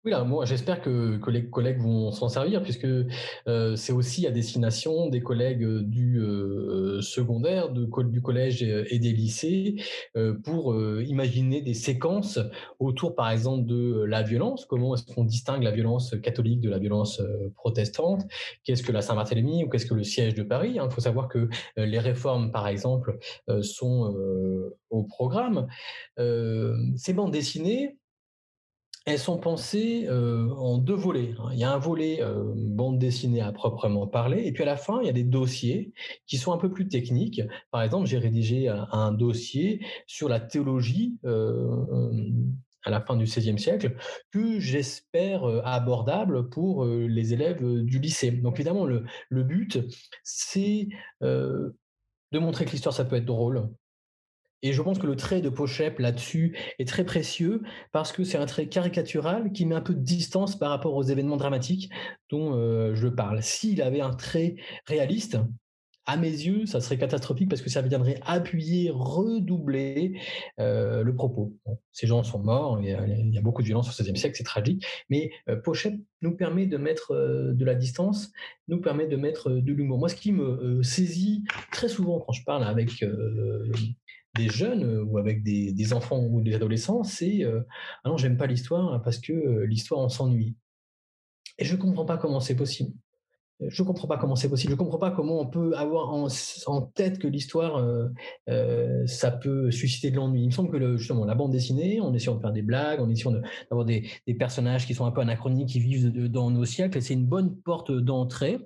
Oui, 0.04 0.12
là, 0.12 0.24
moi, 0.24 0.46
j'espère 0.46 0.80
que, 0.80 1.20
les 1.30 1.50
collègues 1.50 1.78
vont 1.78 2.10
s'en 2.10 2.30
servir, 2.30 2.62
puisque 2.62 2.86
euh, 2.86 3.76
c'est 3.76 3.92
aussi 3.92 4.26
à 4.26 4.30
destination 4.30 5.10
des 5.10 5.20
collègues 5.20 5.62
du 5.82 6.18
euh, 6.18 7.02
secondaire, 7.02 7.68
du 7.70 8.22
collège 8.22 8.62
et 8.62 8.98
des 8.98 9.12
lycées, 9.12 9.76
euh, 10.16 10.34
pour 10.42 10.74
imaginer 11.02 11.60
des 11.60 11.74
séquences 11.74 12.38
autour, 12.78 13.14
par 13.14 13.30
exemple, 13.30 13.66
de 13.66 14.02
la 14.04 14.22
violence. 14.22 14.64
Comment 14.64 14.94
est-ce 14.94 15.04
qu'on 15.04 15.24
distingue 15.24 15.62
la 15.62 15.70
violence 15.70 16.14
catholique 16.22 16.62
de 16.62 16.70
la 16.70 16.78
violence 16.78 17.20
protestante? 17.54 18.22
Qu'est-ce 18.64 18.82
que 18.82 18.92
la 18.92 19.02
Saint-Barthélemy 19.02 19.64
ou 19.64 19.68
qu'est-ce 19.68 19.86
que 19.86 19.94
le 19.94 20.04
siège 20.04 20.34
de 20.34 20.42
Paris 20.42 20.78
Il 20.82 20.90
faut 20.90 21.02
savoir 21.02 21.28
que 21.28 21.50
les 21.76 21.98
réformes, 21.98 22.52
par 22.52 22.68
exemple, 22.68 23.18
sont 23.60 24.14
au 24.88 25.02
programme. 25.04 25.66
ces 26.16 27.12
bandes 27.12 27.32
dessinées, 27.32 27.98
elles 29.06 29.18
sont 29.18 29.38
pensées 29.38 30.06
euh, 30.08 30.50
en 30.50 30.78
deux 30.78 30.94
volets. 30.94 31.34
Hein. 31.38 31.50
Il 31.52 31.58
y 31.58 31.64
a 31.64 31.72
un 31.72 31.78
volet 31.78 32.22
euh, 32.22 32.52
bande 32.54 32.98
dessinée 32.98 33.40
à 33.40 33.50
proprement 33.52 34.06
parler, 34.06 34.42
et 34.44 34.52
puis 34.52 34.62
à 34.62 34.66
la 34.66 34.76
fin, 34.76 35.00
il 35.00 35.06
y 35.06 35.08
a 35.08 35.12
des 35.12 35.24
dossiers 35.24 35.92
qui 36.26 36.36
sont 36.36 36.52
un 36.52 36.58
peu 36.58 36.70
plus 36.70 36.88
techniques. 36.88 37.42
Par 37.70 37.82
exemple, 37.82 38.06
j'ai 38.06 38.18
rédigé 38.18 38.68
un, 38.68 39.12
dossier 39.12 39.84
sur 40.06 40.28
la 40.28 40.38
théologie 40.38 41.18
euh, 41.24 42.20
à 42.84 42.90
la 42.90 43.00
fin 43.00 43.16
du 43.16 43.24
XVIe 43.24 43.58
siècle, 43.58 43.96
que 44.30 44.60
j'espère 44.60 45.44
abordable 45.64 46.48
pour 46.48 46.84
les 46.84 47.32
élèves 47.32 47.62
du 47.62 47.98
lycée. 47.98 48.30
Donc 48.30 48.58
évidemment, 48.58 48.86
le 48.86 49.42
but, 49.42 49.80
c'est 50.22 50.88
de 51.20 52.38
montrer 52.38 52.64
que 52.64 52.70
l'histoire, 52.70 52.94
ça 52.94 53.04
peut 53.04 53.16
être 53.16 53.24
drôle, 53.24 53.68
et 54.62 54.72
je 54.72 54.82
pense 54.82 54.98
que 54.98 55.06
le 55.06 55.16
trait 55.16 55.40
de 55.40 55.48
Pochep 55.48 55.98
là-dessus 55.98 56.56
est 56.78 56.86
très 56.86 57.04
précieux 57.04 57.62
parce 57.92 58.12
que 58.12 58.24
c'est 58.24 58.38
un 58.38 58.46
trait 58.46 58.66
caricatural 58.66 59.52
qui 59.52 59.64
met 59.64 59.74
un 59.74 59.80
peu 59.80 59.94
de 59.94 60.00
distance 60.00 60.58
par 60.58 60.70
rapport 60.70 60.94
aux 60.94 61.02
événements 61.02 61.36
dramatiques 61.36 61.90
dont 62.28 62.54
euh, 62.54 62.94
je 62.94 63.08
parle. 63.08 63.42
S'il 63.42 63.80
avait 63.80 64.00
un 64.00 64.12
trait 64.12 64.56
réaliste, 64.86 65.38
à 66.06 66.16
mes 66.16 66.30
yeux, 66.30 66.66
ça 66.66 66.80
serait 66.80 66.98
catastrophique 66.98 67.48
parce 67.48 67.62
que 67.62 67.70
ça 67.70 67.82
viendrait 67.82 68.18
appuyer, 68.22 68.90
redoubler 68.92 70.18
euh, 70.58 71.04
le 71.04 71.14
propos. 71.14 71.52
ces 71.92 72.06
gens 72.08 72.24
sont 72.24 72.40
morts, 72.40 72.80
il 72.82 72.88
y, 72.88 73.38
a, 73.38 73.40
beaucoup 73.42 73.62
de 73.62 73.66
violence 73.66 73.88
au 73.88 74.02
XVIe 74.02 74.18
siècle, 74.18 74.34
c'est 74.36 74.42
tragique, 74.42 74.84
mais 75.08 75.30
euh, 75.48 75.60
nous 76.20 76.36
permet 76.36 76.66
de 76.66 76.78
mettre 76.78 77.14
de 77.14 77.64
la 77.64 77.74
distance, 77.74 78.32
nous 78.66 78.80
permet 78.80 79.06
de 79.06 79.16
mettre 79.16 79.50
de 79.50 79.72
l'humour. 79.72 79.98
Moi, 79.98 80.08
ce 80.08 80.16
qui 80.16 80.32
me 80.32 80.82
saisit 80.82 81.44
très 81.70 81.88
souvent 81.88 82.18
quand 82.18 82.32
je 82.32 82.44
parle 82.44 82.64
avec 82.64 83.04
des 84.34 84.48
jeunes 84.48 84.84
euh, 84.84 85.04
ou 85.04 85.18
avec 85.18 85.42
des, 85.42 85.92
enfants 85.92 86.20
ou 86.20 86.40
des 86.40 86.54
adolescents, 86.54 87.02
c'est 87.02 87.44
euh, 87.44 87.62
ah 88.04 88.10
non, 88.10 88.16
j'aime 88.16 88.36
pas 88.36 88.46
l'histoire 88.46 89.02
parce 89.02 89.18
que 89.18 89.32
euh, 89.32 89.66
l'histoire, 89.66 90.00
on 90.00 90.08
s'ennuie. 90.08 90.56
Et 91.58 91.64
je 91.64 91.76
comprends 91.76 92.06
pas 92.06 92.16
comment 92.16 92.40
c'est 92.40 92.56
possible 92.56 92.92
je 93.68 93.82
comprends 93.82 94.08
pas 94.08 94.16
comment 94.16 94.36
c'est 94.36 94.48
possible. 94.48 94.72
Je 94.72 94.76
comprends 94.76 94.98
pas 94.98 95.10
comment 95.10 95.40
on 95.40 95.46
peut 95.46 95.74
avoir 95.76 96.12
en, 96.12 96.28
tête 96.94 97.18
que 97.18 97.28
l'histoire, 97.28 97.76
euh, 97.76 98.08
euh, 98.48 99.06
ça 99.06 99.30
peut 99.30 99.70
susciter 99.70 100.10
de 100.10 100.16
l'ennui. 100.16 100.42
Il 100.42 100.46
me 100.46 100.50
semble 100.50 100.70
que 100.70 100.96
justement 100.96 101.24
la 101.24 101.34
bande 101.34 101.52
dessinée, 101.52 102.00
on 102.00 102.14
essaie 102.14 102.32
de 102.32 102.40
faire 102.40 102.52
des 102.52 102.62
blagues, 102.62 103.00
on 103.00 103.08
essaie 103.10 103.28
d'avoir 103.70 103.84
des, 103.84 104.08
personnages 104.38 104.86
qui 104.86 104.94
sont 104.94 105.04
un 105.04 105.10
peu 105.10 105.20
anachroniques, 105.20 105.68
qui 105.68 105.80
vivent 105.80 106.30
dans 106.30 106.50
nos 106.50 106.64
siècles. 106.64 107.02
C'est 107.02 107.14
une 107.14 107.26
bonne 107.26 107.54
porte 107.56 107.92
d'entrée 107.92 108.58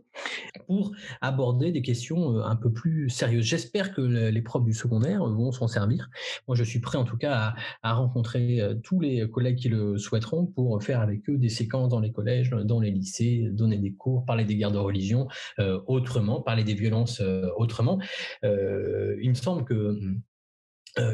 pour 0.68 0.92
aborder 1.20 1.72
des 1.72 1.82
questions 1.82 2.36
euh, 2.36 2.44
un 2.44 2.54
peu 2.54 2.72
plus 2.72 3.08
sérieuses. 3.08 3.44
J'espère 3.44 3.92
que 3.92 4.00
les 4.00 4.42
profs 4.42 4.64
du 4.64 4.72
secondaire 4.72 5.24
vont 5.24 5.50
s'en 5.50 5.66
servir. 5.66 6.08
Moi, 6.46 6.56
je 6.56 6.62
suis 6.62 6.78
prêt 6.78 6.98
en 6.98 7.04
tout 7.04 7.16
cas 7.16 7.54
à, 7.82 7.90
à 7.90 7.94
rencontrer 7.94 8.60
tous 8.84 9.00
les 9.00 9.28
collègues 9.28 9.56
qui 9.56 9.68
le 9.68 9.98
souhaiteront 9.98 10.46
pour 10.46 10.80
faire 10.82 11.00
avec 11.00 11.28
eux 11.28 11.36
des 11.36 11.48
séquences 11.48 11.88
dans 11.88 12.00
les 12.00 12.12
collèges, 12.12 12.50
dans 12.50 12.78
les 12.78 12.90
lycées, 12.90 13.48
donner 13.50 13.78
des 13.78 13.92
cours, 13.92 14.24
parler 14.24 14.44
des 14.44 14.56
guerres 14.56 14.70
de 14.70 14.78
religion 14.84 15.28
euh, 15.58 15.80
autrement, 15.86 16.40
parler 16.40 16.64
des 16.64 16.74
violences 16.74 17.20
euh, 17.20 17.48
autrement. 17.56 17.98
Euh, 18.44 19.16
il 19.22 19.30
me 19.30 19.34
semble 19.34 19.64
que 19.64 20.00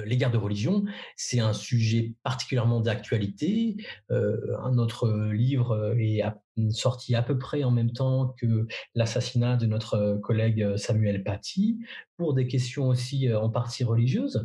les 0.04 0.18
guerres 0.18 0.30
de 0.30 0.36
religion, 0.36 0.84
c'est 1.16 1.40
un 1.40 1.54
sujet 1.54 2.12
particulièrement 2.22 2.80
d'actualité. 2.80 3.78
un 4.10 4.76
autre 4.76 5.32
livre 5.32 5.94
est 5.98 6.22
sorti 6.68 7.14
à 7.14 7.22
peu 7.22 7.38
près 7.38 7.64
en 7.64 7.70
même 7.70 7.90
temps 7.90 8.34
que 8.38 8.66
l'assassinat 8.94 9.56
de 9.56 9.64
notre 9.64 10.18
collègue 10.22 10.76
Samuel 10.76 11.24
Paty, 11.24 11.78
pour 12.18 12.34
des 12.34 12.46
questions 12.46 12.88
aussi 12.88 13.32
en 13.32 13.48
partie 13.48 13.82
religieuses. 13.82 14.44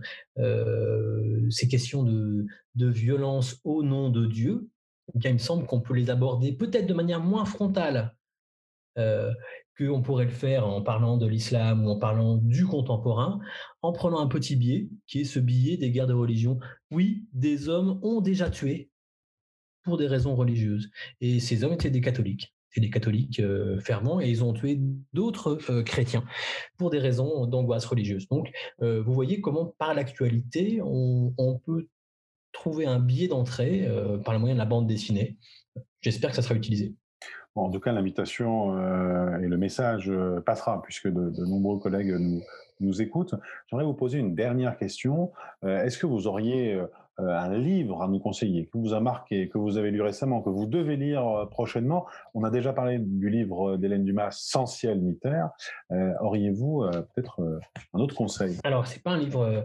ces 1.50 1.68
questions 1.68 2.04
de, 2.04 2.46
de 2.76 2.88
violence 2.88 3.60
au 3.66 3.84
nom 3.84 4.10
de 4.10 4.28
Dieu, 4.28 4.70
eh 5.14 5.28
il 5.28 5.34
me 5.34 5.38
semble 5.38 5.66
qu'on 5.66 5.82
peut 5.82 5.94
les 5.94 6.10
aborder 6.10 6.54
peut-être 6.54 6.88
de 6.88 6.94
manière 6.94 7.20
moins 7.20 7.46
frontale 7.46 7.98
euh, 7.98 8.25
qu'on 9.78 10.02
pourrait 10.02 10.26
le 10.26 10.32
faire 10.32 10.68
en 10.68 10.82
parlant 10.82 11.18
de 11.18 11.28
l'islam 11.28 11.86
ou 11.86 11.90
en 11.90 12.00
parlant 12.00 12.38
du 12.38 12.66
contemporain, 12.66 13.40
en 13.82 13.92
prenant 13.92 14.20
un 14.20 14.28
petit 14.28 14.56
biais, 14.56 14.90
qui 15.08 15.22
est 15.22 15.26
ce 15.26 15.40
billet 15.40 15.78
des 15.78 15.92
guerres 15.92 16.08
de 16.08 16.14
religion. 16.14 16.60
Oui, 16.92 17.26
des 17.34 17.68
hommes 17.68 18.00
ont 18.02 18.22
déjà 18.22 18.50
tué 18.50 18.90
pour 19.84 19.98
des 19.98 20.08
raisons 20.08 20.36
religieuses. 20.36 20.90
Et 21.22 21.40
ces 21.40 21.64
hommes 21.64 21.74
étaient 21.74 21.90
des 21.90 22.02
catholiques. 22.02 22.54
Et 22.78 22.82
des 22.82 22.90
catholiques 22.90 23.40
euh, 23.40 23.80
ferments, 23.80 24.20
et 24.20 24.30
ils 24.30 24.44
ont 24.44 24.52
tué 24.52 24.78
d'autres 25.14 25.58
euh, 25.72 25.82
chrétiens 25.82 26.26
pour 26.78 26.90
des 26.90 27.00
raisons 27.00 27.48
d'angoisse 27.48 27.86
religieuse. 27.86 28.28
Donc, 28.28 28.52
vous 28.80 29.14
voyez 29.14 29.40
comment, 29.40 29.74
par 29.78 29.94
l'actualité, 29.94 30.82
on, 30.84 31.34
on, 31.38 31.58
peut 31.60 31.88
trouver 32.52 32.86
un 32.86 33.00
biais 33.00 33.30
d'entrée 33.30 33.88
par 34.26 34.34
le 34.34 34.40
moyen 34.40 34.56
de 34.56 34.60
la 34.60 34.66
bande 34.66 34.88
dessinée. 34.88 35.38
J'espère 36.02 36.32
que 36.32 36.36
ça 36.36 36.42
sera 36.42 36.56
utilisé 36.56 36.96
en 37.56 37.70
tout 37.70 37.80
cas, 37.80 37.92
l'invitation 37.92 38.78
euh, 38.78 39.40
et 39.40 39.48
le 39.48 39.58
message 39.58 40.10
euh, 40.10 40.42
passera, 40.42 40.82
puisque 40.82 41.08
de, 41.08 41.46
nombreux 41.46 41.80
collègues 41.80 42.16
nous, 42.20 42.42
nous 42.82 43.02
écoutent. 43.02 43.36
J'aimerais 43.68 43.86
vous 43.86 43.94
poser 43.94 44.20
une 44.20 44.36
dernière 44.36 44.78
question. 44.78 45.32
Euh, 45.64 45.84
est-ce 45.84 45.98
que 45.98 46.06
vous 46.06 46.28
auriez 46.28 46.80
un 47.18 47.58
livre 47.58 48.02
à 48.02 48.08
nous 48.08 48.20
conseiller, 48.20 48.66
que 48.66 48.78
vous 48.78 48.94
a 48.94 49.00
marqué, 49.00 49.50
que 49.50 49.58
vous 49.58 49.78
avez 49.78 49.92
lu 49.92 50.02
récemment, 50.02 50.42
que 50.42 50.50
vous 50.50 50.66
devez 50.66 50.98
lire 50.98 51.48
prochainement. 51.50 52.06
On 52.34 52.44
a 52.44 52.50
déjà 52.50 52.74
parlé 52.74 53.00
du 53.00 53.30
livre 53.30 53.78
d'Hélène 53.78 54.04
Dumas, 54.04 54.32
Sans 54.32 54.66
ciel 54.66 55.02
ni 55.02 55.18
terre. 55.18 55.50
Auriez-vous 56.22 56.86
peut-être 57.14 57.42
un 57.94 58.00
autre 58.00 58.16
conseil? 58.16 58.58
Alors, 58.64 58.88
c'est 58.88 59.02
pas 59.02 59.12
un 59.12 59.18
livre 59.18 59.64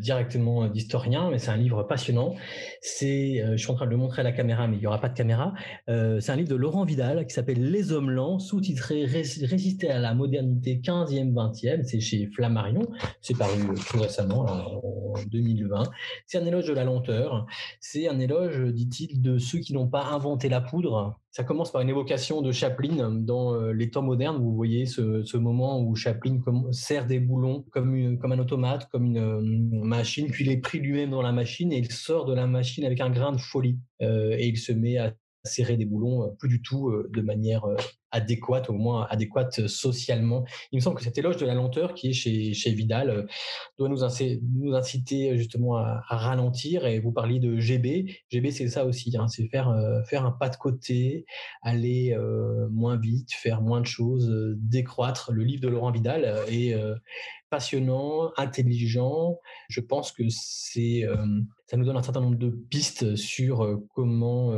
directement 0.00 0.66
d'historien, 0.66 1.30
mais 1.30 1.38
c'est 1.38 1.50
un 1.50 1.56
livre 1.56 1.84
passionnant. 1.84 2.34
C'est, 2.80 3.44
je 3.52 3.56
suis 3.56 3.70
en 3.70 3.74
train 3.74 3.86
de 3.86 3.90
le 3.90 3.96
montrer 3.96 4.20
à 4.20 4.24
la 4.24 4.32
caméra, 4.32 4.66
mais 4.66 4.76
il 4.76 4.80
n'y 4.80 4.86
aura 4.86 5.00
pas 5.00 5.08
de 5.08 5.14
caméra. 5.14 5.54
c'est 5.86 6.30
un 6.30 6.36
livre 6.36 6.50
de 6.50 6.56
Laurent 6.56 6.84
Vidal 6.84 7.26
qui 7.26 7.32
s'appelle 7.32 7.70
Les 7.70 7.92
Hommes 7.92 8.10
lents, 8.10 8.38
sous-titré 8.38 9.04
Résister 9.04 9.90
à 9.90 9.98
la 9.98 10.14
modernité 10.14 10.80
15e, 10.82 11.32
20e. 11.32 11.84
C'est 11.84 12.00
chez 12.00 12.26
Flammarion. 12.26 12.82
C'est 13.20 13.36
paru 13.36 13.58
tout 13.88 14.00
récemment, 14.00 14.40
en 14.40 15.14
2020. 15.30 15.84
C'est 16.26 16.38
un 16.38 16.46
éloge 16.46 16.71
la 16.72 16.84
lenteur. 16.84 17.46
C'est 17.80 18.08
un 18.08 18.18
éloge, 18.18 18.72
dit-il, 18.72 19.20
de 19.22 19.38
ceux 19.38 19.58
qui 19.58 19.72
n'ont 19.72 19.88
pas 19.88 20.04
inventé 20.04 20.48
la 20.48 20.60
poudre. 20.60 21.18
Ça 21.30 21.44
commence 21.44 21.72
par 21.72 21.80
une 21.80 21.88
évocation 21.88 22.42
de 22.42 22.52
Chaplin 22.52 23.10
dans 23.10 23.54
euh, 23.54 23.72
les 23.72 23.90
temps 23.90 24.02
modernes. 24.02 24.36
Vous 24.36 24.54
voyez 24.54 24.84
ce, 24.86 25.36
moment 25.36 25.80
où 25.80 25.96
Chaplin 25.96 26.38
sert 26.72 27.06
des 27.06 27.20
boulons 27.20 27.64
comme, 27.70 28.18
un 28.22 28.38
automate, 28.38 28.88
comme 28.90 29.06
une, 29.06 29.18
euh, 29.18 29.40
machine, 29.84 30.30
puis 30.30 30.44
il 30.44 30.50
est 30.50 30.58
pris 30.58 30.78
lui-même 30.78 31.10
dans 31.10 31.22
la 31.22 31.32
machine 31.32 31.72
et 31.72 31.78
il 31.78 31.90
sort 31.90 32.26
de 32.26 32.34
la 32.34 32.46
machine 32.46 32.84
avec 32.84 33.00
un 33.00 33.10
grain 33.10 33.32
de 33.32 33.40
folie. 33.40 33.78
Euh, 34.02 34.36
et 34.38 34.46
il 34.48 34.58
se 34.58 34.72
met 34.72 34.98
à 34.98 35.14
serrer 35.44 35.76
des 35.76 35.86
boulons, 35.86 36.36
plus 36.38 36.48
du 36.48 36.62
tout 36.62 36.92
de 37.10 37.20
manière 37.20 37.64
adéquate, 38.12 38.70
au 38.70 38.74
moins 38.74 39.06
adéquate 39.10 39.66
socialement. 39.66 40.44
Il 40.70 40.76
me 40.76 40.80
semble 40.80 40.96
que 40.96 41.02
cet 41.02 41.18
éloge 41.18 41.38
de 41.38 41.46
la 41.46 41.54
lenteur 41.54 41.94
qui 41.94 42.10
est 42.10 42.12
chez, 42.12 42.52
chez 42.54 42.72
Vidal 42.72 43.10
euh, 43.10 43.22
doit 43.78 43.88
nous, 43.88 44.00
nous 44.54 44.74
inciter 44.74 45.36
justement 45.36 45.76
à, 45.76 46.02
ralentir. 46.08 46.86
Et 46.86 47.00
vous 47.00 47.10
parliez 47.10 47.40
de 47.40 47.58
GB. 47.58 48.06
GB, 48.30 48.50
c'est 48.50 48.68
ça 48.68 48.84
aussi, 48.84 49.16
hein, 49.16 49.26
c'est 49.28 49.48
faire, 49.48 49.70
euh, 49.70 50.02
faire 50.04 50.24
un 50.24 50.32
pas 50.32 50.50
de 50.50 50.56
côté, 50.56 51.24
aller 51.62 52.12
euh, 52.12 52.68
moins 52.70 52.96
vite, 52.96 53.32
faire 53.32 53.62
moins 53.62 53.80
de 53.80 53.86
choses, 53.86 54.30
décroître. 54.58 55.32
Le 55.32 55.42
livre 55.42 55.62
de 55.62 55.68
Laurent 55.68 55.90
Vidal 55.90 56.36
est 56.48 56.76
passionnant, 57.50 58.32
intelligent. 58.36 59.38
Je 59.68 59.80
pense 59.80 60.12
que 60.12 60.24
c'est, 60.28 61.04
ça 61.66 61.76
nous 61.76 61.84
donne 61.84 61.96
un 61.96 62.02
certain 62.02 62.20
nombre 62.20 62.38
de 62.38 62.50
pistes 62.50 63.16
sur 63.16 63.80
comment 63.94 64.52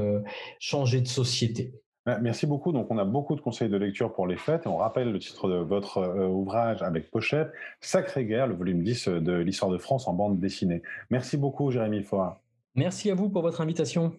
changer 0.58 1.00
de 1.00 1.08
société. 1.08 1.72
Merci 2.06 2.46
beaucoup. 2.46 2.72
Donc, 2.72 2.90
on 2.90 2.98
a 2.98 3.04
beaucoup 3.04 3.34
de 3.34 3.40
conseils 3.40 3.70
de 3.70 3.76
lecture 3.78 4.12
pour 4.12 4.26
les 4.26 4.36
fêtes. 4.36 4.66
On 4.66 4.76
rappelle 4.76 5.10
le 5.10 5.18
titre 5.18 5.48
de 5.48 5.56
votre 5.56 5.98
euh, 5.98 6.28
ouvrage 6.28 6.82
avec 6.82 7.10
pochette, 7.10 7.50
Sacré 7.80 8.26
Guerre, 8.26 8.46
le 8.46 8.54
volume 8.54 8.82
10 8.82 9.08
de 9.08 9.32
l'histoire 9.32 9.70
de 9.70 9.78
France 9.78 10.06
en 10.06 10.12
bande 10.12 10.38
dessinée. 10.38 10.82
Merci 11.08 11.38
beaucoup, 11.38 11.70
Jérémy 11.70 12.02
Foa. 12.02 12.40
Merci 12.74 13.10
à 13.10 13.14
vous 13.14 13.30
pour 13.30 13.42
votre 13.42 13.60
invitation. 13.62 14.12